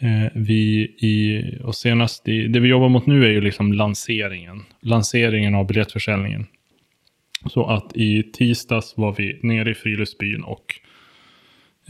[0.00, 4.64] Eh, vi i, och senast i, det vi jobbar mot nu är ju liksom lanseringen.
[4.80, 6.46] Lanseringen av biljettförsäljningen.
[7.46, 10.74] Så att i tisdags var vi nere i Friluftsbyn och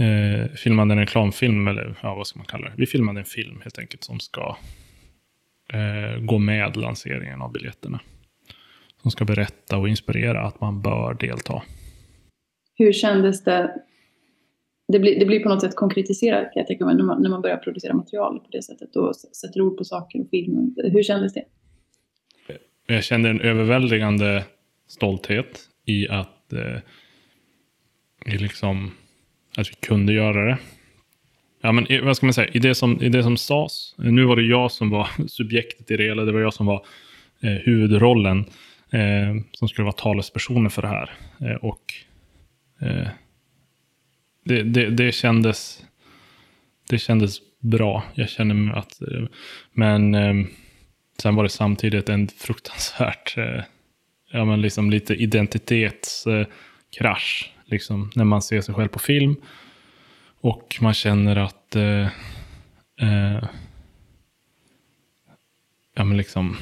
[0.05, 2.75] eh, filmade en reklamfilm, eller ja, vad ska man kalla det?
[2.77, 4.57] Vi filmade en film helt enkelt som ska
[5.73, 8.01] eh, gå med lanseringen av biljetterna.
[9.03, 11.63] Som ska berätta och inspirera att man bör delta.
[12.79, 13.75] Hur kändes det?
[14.93, 17.31] Det blir, det blir på något sätt konkretiserat kan jag tänka mig, när man, när
[17.31, 20.75] man börjar producera material på det sättet och sätter ord på saker och film.
[20.77, 21.45] Hur kändes det?
[22.87, 24.45] Jag kände en överväldigande
[24.87, 26.79] stolthet i att, eh,
[28.35, 28.91] i liksom,
[29.57, 30.59] att vi kunde göra det.
[31.61, 32.49] Ja, men vad ska man säga?
[32.49, 35.97] I det, som, I det som sades, nu var det jag som var subjektet i
[35.97, 36.87] det hela, det var jag som var
[37.41, 38.39] eh, huvudrollen
[38.91, 41.11] eh, som skulle vara talespersonen för det här.
[41.41, 41.95] Eh, och
[42.81, 43.09] eh,
[44.45, 45.85] det, det, det, kändes,
[46.89, 48.03] det kändes bra.
[48.15, 49.01] Jag kände att,
[49.73, 50.47] men ehm,
[51.23, 53.63] sen var det samtidigt en fruktansvärt eh,
[54.31, 57.53] ja, men liksom lite identitetskrasch.
[57.65, 59.37] Liksom, när man ser sig själv på film.
[60.41, 62.07] Och man känner att eh,
[63.01, 63.45] eh,
[65.95, 66.57] ja, men liksom,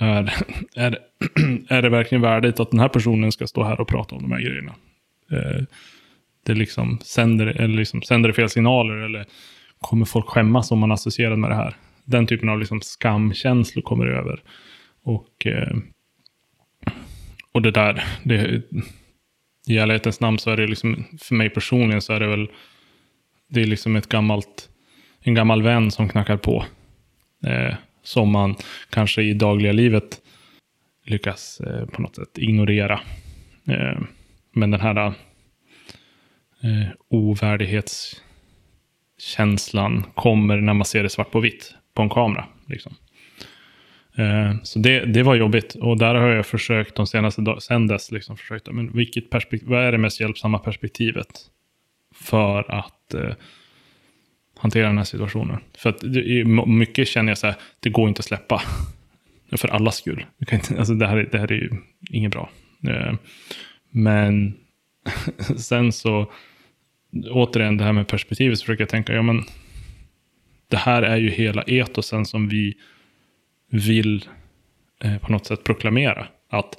[0.00, 0.34] är,
[0.74, 0.98] är,
[1.68, 4.32] är det verkligen värdigt att den här personen ska stå här och prata om de
[4.32, 4.74] här grejerna?
[5.30, 5.64] Eh,
[6.48, 9.26] det liksom sänder, eller liksom sänder det fel signaler eller
[9.78, 11.76] kommer folk skämmas om man associerar med det här?
[12.04, 14.42] Den typen av liksom skamkänslor kommer över.
[15.02, 15.76] Och eh,
[17.52, 18.62] och det där, det,
[19.68, 22.48] i ärlighetens namn så är det liksom, för mig personligen så är det väl,
[23.48, 24.68] det är liksom ett gammalt,
[25.20, 26.64] en gammal vän som knackar på.
[27.46, 28.54] Eh, som man
[28.90, 30.20] kanske i dagliga livet
[31.04, 33.00] lyckas eh, på något sätt ignorera.
[33.68, 34.00] Eh,
[34.52, 35.12] men den här
[36.62, 42.44] eh, ovärdighetskänslan kommer när man ser det svart på vitt på en kamera.
[42.66, 42.94] Liksom.
[44.18, 45.74] Eh, så det, det var jobbigt.
[45.74, 49.68] Och där har jag försökt de senaste dagarna, sen dess, liksom försökt, men vilket perspektiv,
[49.68, 51.28] vad är det mest hjälpsamma perspektivet
[52.14, 53.32] för att eh,
[54.58, 55.60] hantera den här situationen?
[55.78, 58.62] För att det, mycket känner jag så här, det går inte att släppa.
[59.56, 60.24] För allas skull.
[60.52, 61.70] Inte, alltså det, här, det här är ju
[62.10, 62.50] inget bra.
[62.88, 63.14] Eh,
[63.90, 64.54] men
[65.56, 66.32] sen så,
[67.30, 69.44] återigen det här med perspektivet, så försöker jag tänka, ja men
[70.68, 72.74] det här är ju hela etosen som vi
[73.70, 74.28] vill
[75.04, 76.28] eh, på något sätt proklamera.
[76.50, 76.78] Att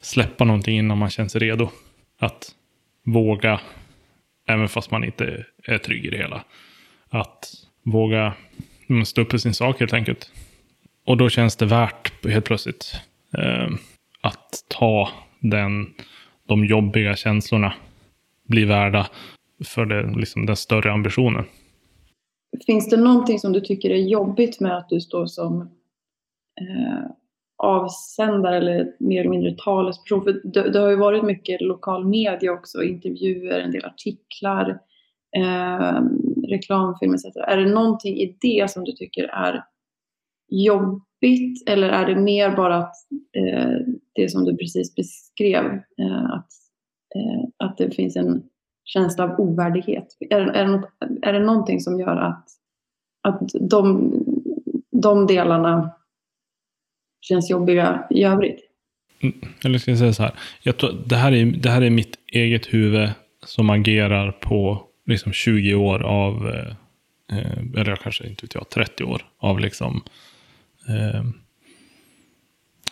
[0.00, 1.70] släppa någonting innan man känner sig redo.
[2.18, 2.54] Att
[3.04, 3.60] våga,
[4.48, 6.44] även fast man inte är trygg i det hela.
[7.08, 7.52] Att
[7.82, 8.32] våga
[9.04, 10.32] stå upp för sin sak helt enkelt.
[11.04, 13.00] Och då känns det värt helt plötsligt
[13.38, 13.68] eh,
[14.20, 15.10] att ta
[15.40, 15.94] den,
[16.46, 17.74] de jobbiga känslorna,
[18.48, 19.06] bli värda
[19.64, 21.44] för det, liksom, den större ambitionen.
[22.66, 25.60] Finns det någonting som du tycker är jobbigt med att du står som
[26.60, 27.10] eh,
[27.56, 30.24] avsändare eller mer eller mindre talesperson?
[30.24, 34.78] För det, det, har ju varit mycket lokal media också, intervjuer, en del artiklar,
[35.36, 36.00] eh,
[36.48, 37.36] reklamfilmer etc.
[37.36, 39.64] Är det någonting i det som du tycker är
[40.48, 42.94] jobbigt eller är det mer bara att
[43.36, 43.78] eh,
[44.14, 46.48] det som du precis beskrev, eh, att,
[47.14, 48.42] eh, att det finns en
[48.84, 50.16] känsla av ovärdighet?
[50.30, 50.90] Är, är, det, något,
[51.22, 52.44] är det någonting som gör att,
[53.22, 54.12] att de,
[54.90, 55.90] de delarna
[57.20, 58.60] känns jobbiga i övrigt?
[59.20, 59.34] Mm,
[59.64, 60.32] eller ska jag säga så här.
[60.62, 63.10] Jag tror, det, här är, det här är mitt eget huvud
[63.44, 69.04] som agerar på liksom 20 år av, eh, eh eller kanske inte vet jag, 30
[69.04, 70.02] år av liksom
[70.88, 71.24] eh,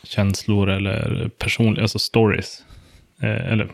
[0.03, 2.65] känslor eller personliga, alltså stories.
[3.21, 3.71] Eh, eller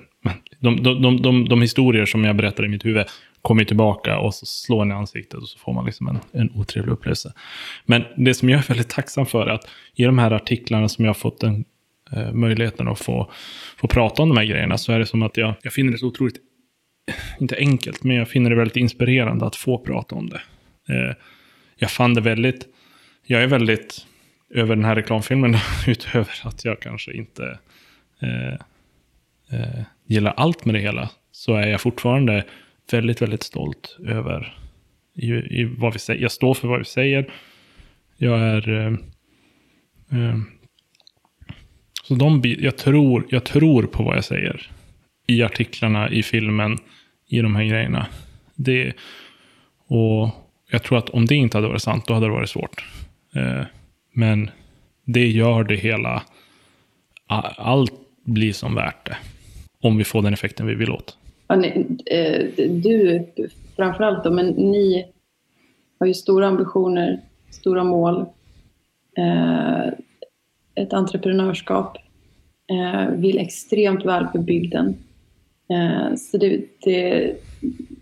[0.61, 3.07] de, de, de, de, de historier som jag berättar i mitt huvud
[3.43, 6.51] kommer tillbaka och så slår ni i ansiktet och så får man liksom en, en
[6.55, 7.33] otrevlig upplevelse.
[7.85, 11.05] Men det som jag är väldigt tacksam för är att i de här artiklarna som
[11.05, 11.65] jag har fått den
[12.13, 13.31] eh, möjligheten att få,
[13.77, 15.99] få prata om de här grejerna så är det som att jag, jag finner det
[15.99, 16.37] så otroligt,
[17.41, 20.41] inte enkelt, men jag finner det väldigt inspirerande att få prata om det.
[20.89, 21.15] Eh,
[21.77, 22.67] jag fann det väldigt,
[23.27, 24.07] jag är väldigt
[24.51, 25.57] över den här reklamfilmen,
[25.87, 27.59] utöver att jag kanske inte
[28.23, 28.61] eh,
[29.53, 32.45] eh, gillar allt med det hela, så är jag fortfarande
[32.91, 34.59] väldigt, väldigt stolt över
[35.15, 36.23] i, i vad vi säger.
[36.23, 37.33] Jag står för vad vi säger.
[38.17, 38.69] Jag är...
[38.69, 38.93] Eh,
[40.19, 40.37] eh,
[42.05, 44.71] så de, jag, tror, jag tror på vad jag säger
[45.27, 46.79] i artiklarna, i filmen,
[47.29, 48.07] i de här grejerna.
[48.55, 48.93] Det,
[49.87, 50.31] och
[50.71, 52.85] jag tror att om det inte hade varit sant, då hade det varit svårt.
[53.35, 53.63] Eh,
[54.13, 54.51] men
[55.05, 56.23] det gör det hela.
[57.27, 57.93] Allt
[58.25, 59.17] blir som värt det.
[59.83, 61.17] Om vi får den effekten vi vill åt.
[61.49, 63.27] Ja, ni, eh, du
[63.77, 65.07] framförallt då, men ni
[65.99, 67.21] har ju stora ambitioner,
[67.51, 68.27] stora mål,
[69.17, 69.87] eh,
[70.75, 71.97] ett entreprenörskap,
[72.71, 74.97] eh, vill extremt väl för bygden.
[75.69, 77.35] Eh, så det, det,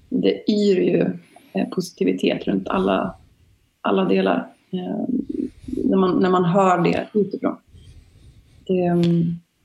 [0.08, 1.06] det yr ju
[1.52, 3.14] eh, positivitet runt alla,
[3.80, 5.04] alla delar eh,
[5.66, 7.56] när man, när man hör det utifrån.
[8.66, 9.04] Det,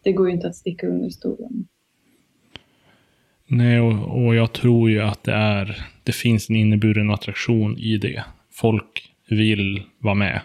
[0.04, 1.68] det går ju inte att sticka under stolen.
[3.48, 7.98] Nej, och, och jag tror ju att det är, det finns en inneburen attraktion i
[7.98, 8.24] det.
[8.52, 10.42] Folk vill vara med.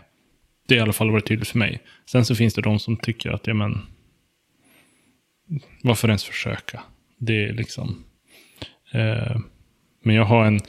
[0.69, 1.81] Det har i alla fall varit tydligt för mig.
[2.07, 3.79] Sen så finns det de som tycker att, ja men,
[5.83, 6.83] varför ens försöka?
[7.19, 8.05] Det är liksom,
[8.93, 9.37] eh,
[10.03, 10.61] men jag har en,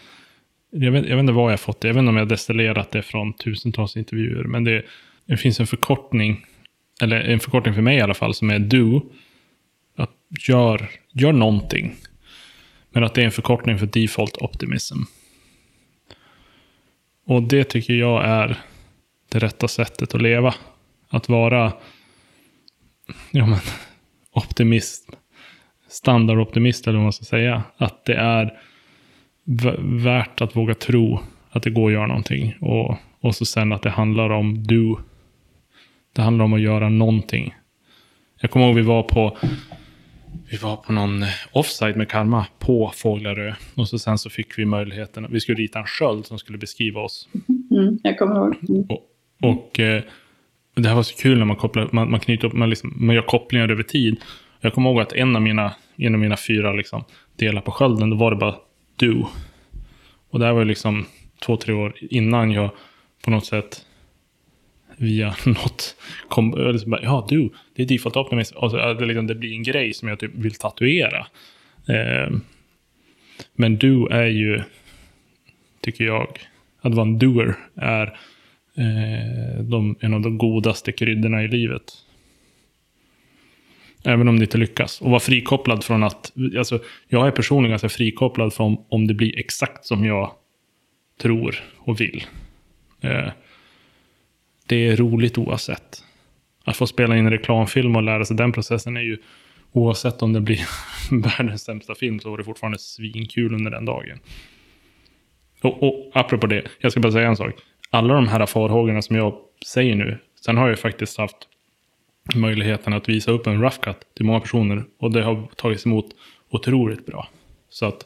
[0.71, 2.25] jag vet, jag vet inte vad jag har fått det, jag vet inte om jag
[2.25, 4.83] har destillerat det från tusentals intervjuer, men det,
[5.25, 6.45] det finns en förkortning,
[7.01, 9.01] eller en förkortning för mig i alla fall, som är do.
[9.95, 10.11] Att
[10.47, 11.95] gör, gör någonting.
[12.91, 14.97] Men att det är en förkortning för default optimism.
[17.25, 18.57] Och det tycker jag är
[19.29, 20.53] det rätta sättet att leva.
[21.09, 21.73] Att vara
[23.31, 23.59] ja, men,
[24.31, 25.09] optimist.
[25.89, 27.63] Standardoptimist eller vad man ska säga.
[27.77, 28.59] Att det är
[29.79, 31.19] värt att våga tro
[31.49, 32.55] att det går att göra någonting.
[32.59, 34.95] Och, och så sen att det handlar om du.
[36.13, 37.55] Det handlar om att göra någonting.
[38.41, 39.37] Jag kommer ihåg vi var på
[40.49, 43.53] vi var på någon offside med Karma på Fåglarö.
[43.75, 47.01] Och så sen så fick vi möjligheten, vi skulle rita en sköld som skulle beskriva
[47.01, 47.29] oss.
[47.71, 48.55] Mm, jag kommer ihåg.
[48.69, 48.83] Mm.
[48.89, 49.09] Och,
[49.41, 50.03] och eh,
[50.75, 53.15] det här var så kul när man kopplar, man, man knyter upp, man, liksom, man
[53.15, 54.21] gör kopplingar över tid.
[54.61, 57.03] Jag kommer ihåg att en av mina, en av mina fyra liksom,
[57.35, 58.55] delar på skölden, då var det bara
[58.95, 59.25] du.
[60.29, 61.05] Och det här var liksom
[61.45, 62.71] två, tre år innan jag
[63.25, 63.85] på något sätt
[65.01, 65.95] via något.
[66.27, 68.57] Kom, liksom bara, ja, du, det är default optimism.
[68.57, 71.27] Och så, eh, det, liksom, det blir en grej som jag typ vill tatuera.
[71.87, 72.31] Eh,
[73.53, 74.61] men du är ju,
[75.81, 76.39] tycker jag,
[76.81, 78.05] att vara en doer är
[78.75, 81.83] eh, de, en av de godaste kryddorna i livet.
[84.03, 85.01] Även om det inte lyckas.
[85.01, 86.31] Och vara frikopplad från att...
[86.57, 90.31] Alltså, jag är personligen ganska frikopplad från om det blir exakt som jag
[91.21, 92.23] tror och vill.
[93.01, 93.29] Eh,
[94.71, 96.03] det är roligt oavsett.
[96.65, 99.17] Att få spela in en reklamfilm och lära sig den processen är ju...
[99.73, 100.59] Oavsett om det blir
[101.11, 104.19] världens sämsta film så var det fortfarande svinkul under den dagen.
[105.61, 107.53] Och, och apropå det, jag ska bara säga en sak.
[107.89, 111.37] Alla de här farhågorna som jag säger nu, sen har jag faktiskt haft
[112.35, 114.83] möjligheten att visa upp en rough cut till många personer.
[114.99, 116.05] Och det har tagits emot
[116.49, 117.27] otroligt bra.
[117.69, 118.05] Så att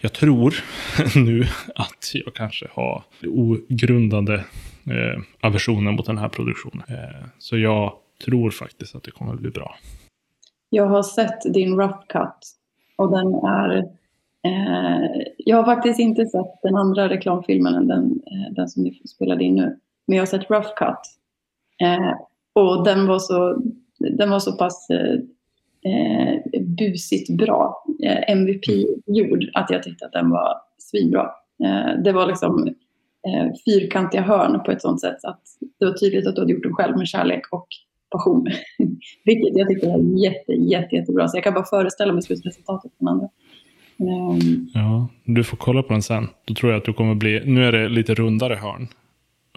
[0.00, 0.54] jag tror
[1.24, 4.44] nu att jag kanske har ogrundade
[4.86, 6.84] eh, aversionen mot den här produktionen.
[6.88, 7.92] Eh, så jag
[8.24, 9.74] tror faktiskt att det kommer att bli bra.
[10.70, 12.56] Jag har sett din rough cut
[12.96, 13.78] och den är...
[14.42, 19.02] Eh, jag har faktiskt inte sett den andra reklamfilmen än den, eh, den som ni
[19.08, 19.78] spelade in nu.
[20.06, 21.00] Men jag har sett rough cut.
[21.80, 22.12] Eh,
[22.52, 23.62] och den var så,
[23.98, 25.14] den var så pass eh,
[25.92, 31.30] eh busigt bra, eh, MVP-gjord, att jag tyckte att den var svinbra.
[31.64, 32.74] Eh, det var liksom
[33.26, 35.42] eh, fyrkantiga hörn på ett sånt sätt att
[35.78, 37.66] det var tydligt att du hade gjort den själv med kärlek och
[38.10, 38.46] passion.
[39.24, 41.28] Vilket jag tyckte var jätte, jätte, jättebra.
[41.28, 43.28] Så jag kan bara föreställa mig slutresultatet från andra.
[43.98, 46.28] Um, ja, du får kolla på den sen.
[46.44, 47.42] Då tror jag att du kommer bli...
[47.44, 48.88] Nu är det lite rundare hörn.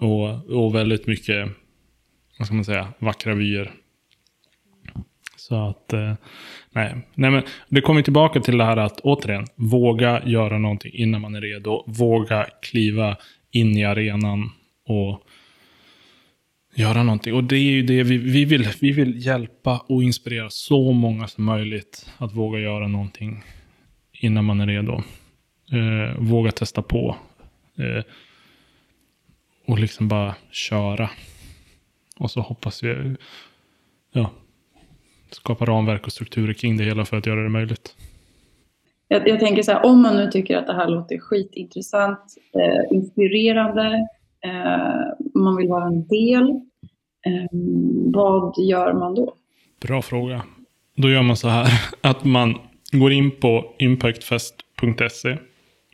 [0.00, 1.48] Och, och väldigt mycket,
[2.38, 3.72] vad ska man säga, vackra vyer.
[5.36, 6.14] Så att, eh,
[6.72, 6.94] nej.
[7.14, 11.34] nej men det kommer tillbaka till det här att återigen, våga göra någonting innan man
[11.34, 11.84] är redo.
[11.86, 13.16] Våga kliva
[13.54, 14.50] in i arenan
[14.86, 15.22] och
[16.74, 17.34] göra någonting.
[17.34, 18.68] Och det är ju det vi, vi, vill.
[18.80, 23.42] Vi vill hjälpa och inspirera så många som möjligt att våga göra någonting
[24.12, 25.02] innan man är redo.
[25.72, 27.16] Eh, våga testa på.
[27.78, 28.04] Eh,
[29.66, 31.10] och liksom bara köra.
[32.16, 33.16] Och så hoppas vi
[34.12, 34.30] ja,
[35.30, 37.96] skapa ramverk och strukturer kring det hela för att göra det möjligt.
[39.14, 42.18] Jag, jag tänker så här, om man nu tycker att det här låter skitintressant,
[42.58, 44.08] eh, inspirerande,
[44.44, 46.42] eh, man vill vara en del,
[47.26, 47.48] eh,
[48.14, 49.34] vad gör man då?
[49.80, 50.42] Bra fråga.
[50.96, 51.68] Då gör man så här
[52.00, 52.58] att man
[52.92, 55.36] går in på impactfest.se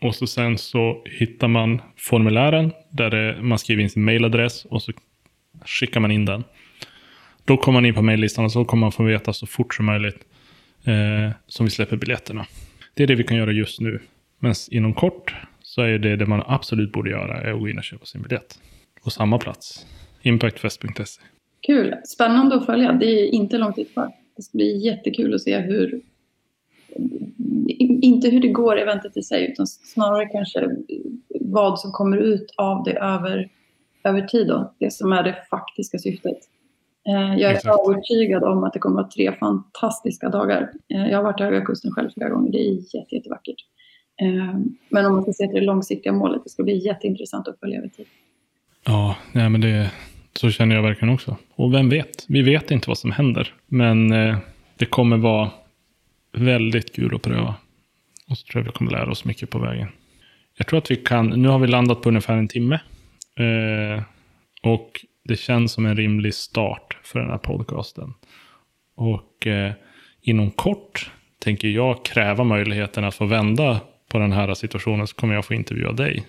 [0.02, 4.82] och så sen så hittar man formulären där det, man skriver in sin mailadress och
[4.82, 4.92] så
[5.64, 6.44] skickar man in den.
[7.44, 9.86] Då kommer man in på mejllistan och så kommer man få veta så fort som
[9.86, 10.18] möjligt
[10.84, 12.46] eh, som vi släpper biljetterna.
[12.94, 14.00] Det är det vi kan göra just nu.
[14.38, 17.78] Men inom kort så är det det man absolut borde göra är att gå in
[17.78, 18.58] och köpa sin biljett.
[19.04, 19.86] På samma plats.
[20.22, 21.22] Impactfest.se.
[21.60, 21.94] Kul.
[22.04, 22.92] Spännande att följa.
[22.92, 24.12] Det är inte långt tid kvar.
[24.36, 26.00] Det ska bli jättekul att se hur...
[28.02, 30.68] Inte hur det går eventet i sig, utan snarare kanske
[31.40, 33.48] vad som kommer ut av det över,
[34.04, 34.46] över tid.
[34.46, 34.74] Då.
[34.78, 36.38] Det som är det faktiska syftet.
[37.08, 37.88] Eh, jag är Exakt.
[37.88, 40.70] övertygad om att det kommer att vara tre fantastiska dagar.
[40.94, 42.52] Eh, jag har varit i Höga Kusten själv flera gånger.
[42.52, 43.56] Det är jätte, jättevackert.
[44.22, 47.60] Eh, men om man ska se till det långsiktiga målet, det ska bli jätteintressant att
[47.60, 48.06] följa över tid.
[48.84, 49.90] Ja, nej, men det,
[50.32, 51.36] så känner jag verkligen också.
[51.54, 52.24] Och vem vet?
[52.28, 53.54] Vi vet inte vad som händer.
[53.66, 54.08] Men
[54.76, 55.50] det kommer vara
[56.32, 57.54] väldigt kul att pröva.
[58.30, 59.88] Och så tror jag vi kommer lära oss mycket på vägen.
[60.56, 62.80] Jag tror att vi kan, nu har vi landat på ungefär en timme.
[64.62, 68.14] och det känns som en rimlig start för den här podcasten.
[68.94, 69.72] Och eh,
[70.20, 75.34] inom kort tänker jag kräva möjligheten att få vända på den här situationen så kommer
[75.34, 76.26] jag få intervjua dig.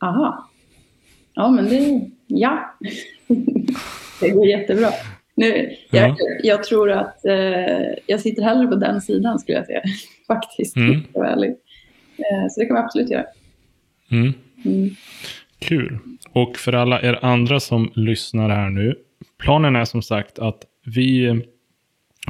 [0.00, 0.50] Aha.
[1.34, 2.10] Ja, men det...
[2.26, 2.76] Ja.
[4.20, 4.90] det går jättebra.
[5.34, 6.16] Nu, jag, ja.
[6.42, 7.34] jag tror att eh,
[8.06, 9.82] jag sitter hellre på den sidan skulle jag säga.
[10.26, 10.76] Faktiskt.
[10.76, 10.94] Mm.
[10.94, 13.26] Eh, så det kan vi absolut göra.
[14.10, 14.32] Mm.
[14.64, 14.90] Mm.
[15.58, 15.98] Kul.
[16.32, 18.94] Och för alla er andra som lyssnar här nu.
[19.38, 21.42] Planen är som sagt att vi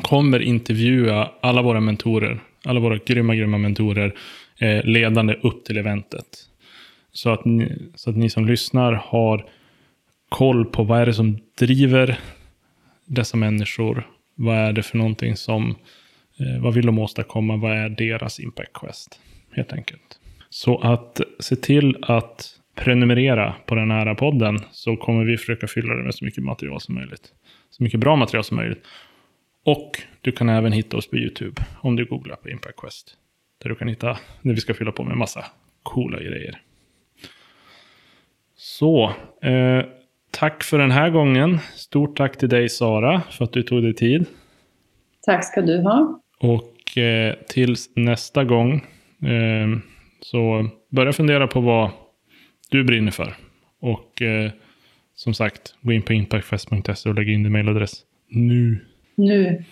[0.02, 2.40] kommer intervjua alla våra mentorer.
[2.64, 4.14] Alla våra grymma, grymma mentorer.
[4.58, 6.26] Eh, ledande upp till eventet.
[7.12, 9.48] Så att, ni, så att ni som lyssnar har
[10.28, 12.18] koll på vad är det som driver
[13.04, 14.06] dessa människor.
[14.34, 15.70] Vad är det för någonting som,
[16.38, 17.56] eh, vad vill de åstadkomma?
[17.56, 19.20] Vad är deras impact quest?
[19.52, 20.20] Helt enkelt.
[20.50, 25.94] Så att se till att prenumerera på den här podden så kommer vi försöka fylla
[25.94, 27.32] det med så mycket material som möjligt.
[27.70, 28.86] Så mycket bra material som möjligt.
[29.64, 33.16] Och du kan även hitta oss på YouTube om du googlar på Impact Quest.
[33.62, 35.44] Där du kan hitta när vi ska fylla på med massa
[35.82, 36.60] coola grejer.
[38.56, 39.12] Så,
[39.42, 39.84] eh,
[40.30, 41.58] tack för den här gången.
[41.74, 44.26] Stort tack till dig Sara för att du tog dig tid.
[45.22, 46.20] Tack ska du ha.
[46.40, 48.74] Och eh, tills nästa gång
[49.22, 49.78] eh,
[50.20, 51.90] så börja fundera på vad
[52.70, 53.36] du brinner för
[53.80, 54.50] Och eh,
[55.14, 57.92] som sagt, gå in på impactfest.se och lägg in din mailadress
[58.28, 58.86] nu.
[59.14, 59.64] Nu.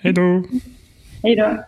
[0.00, 0.44] Hej då!
[1.22, 1.64] Hej då.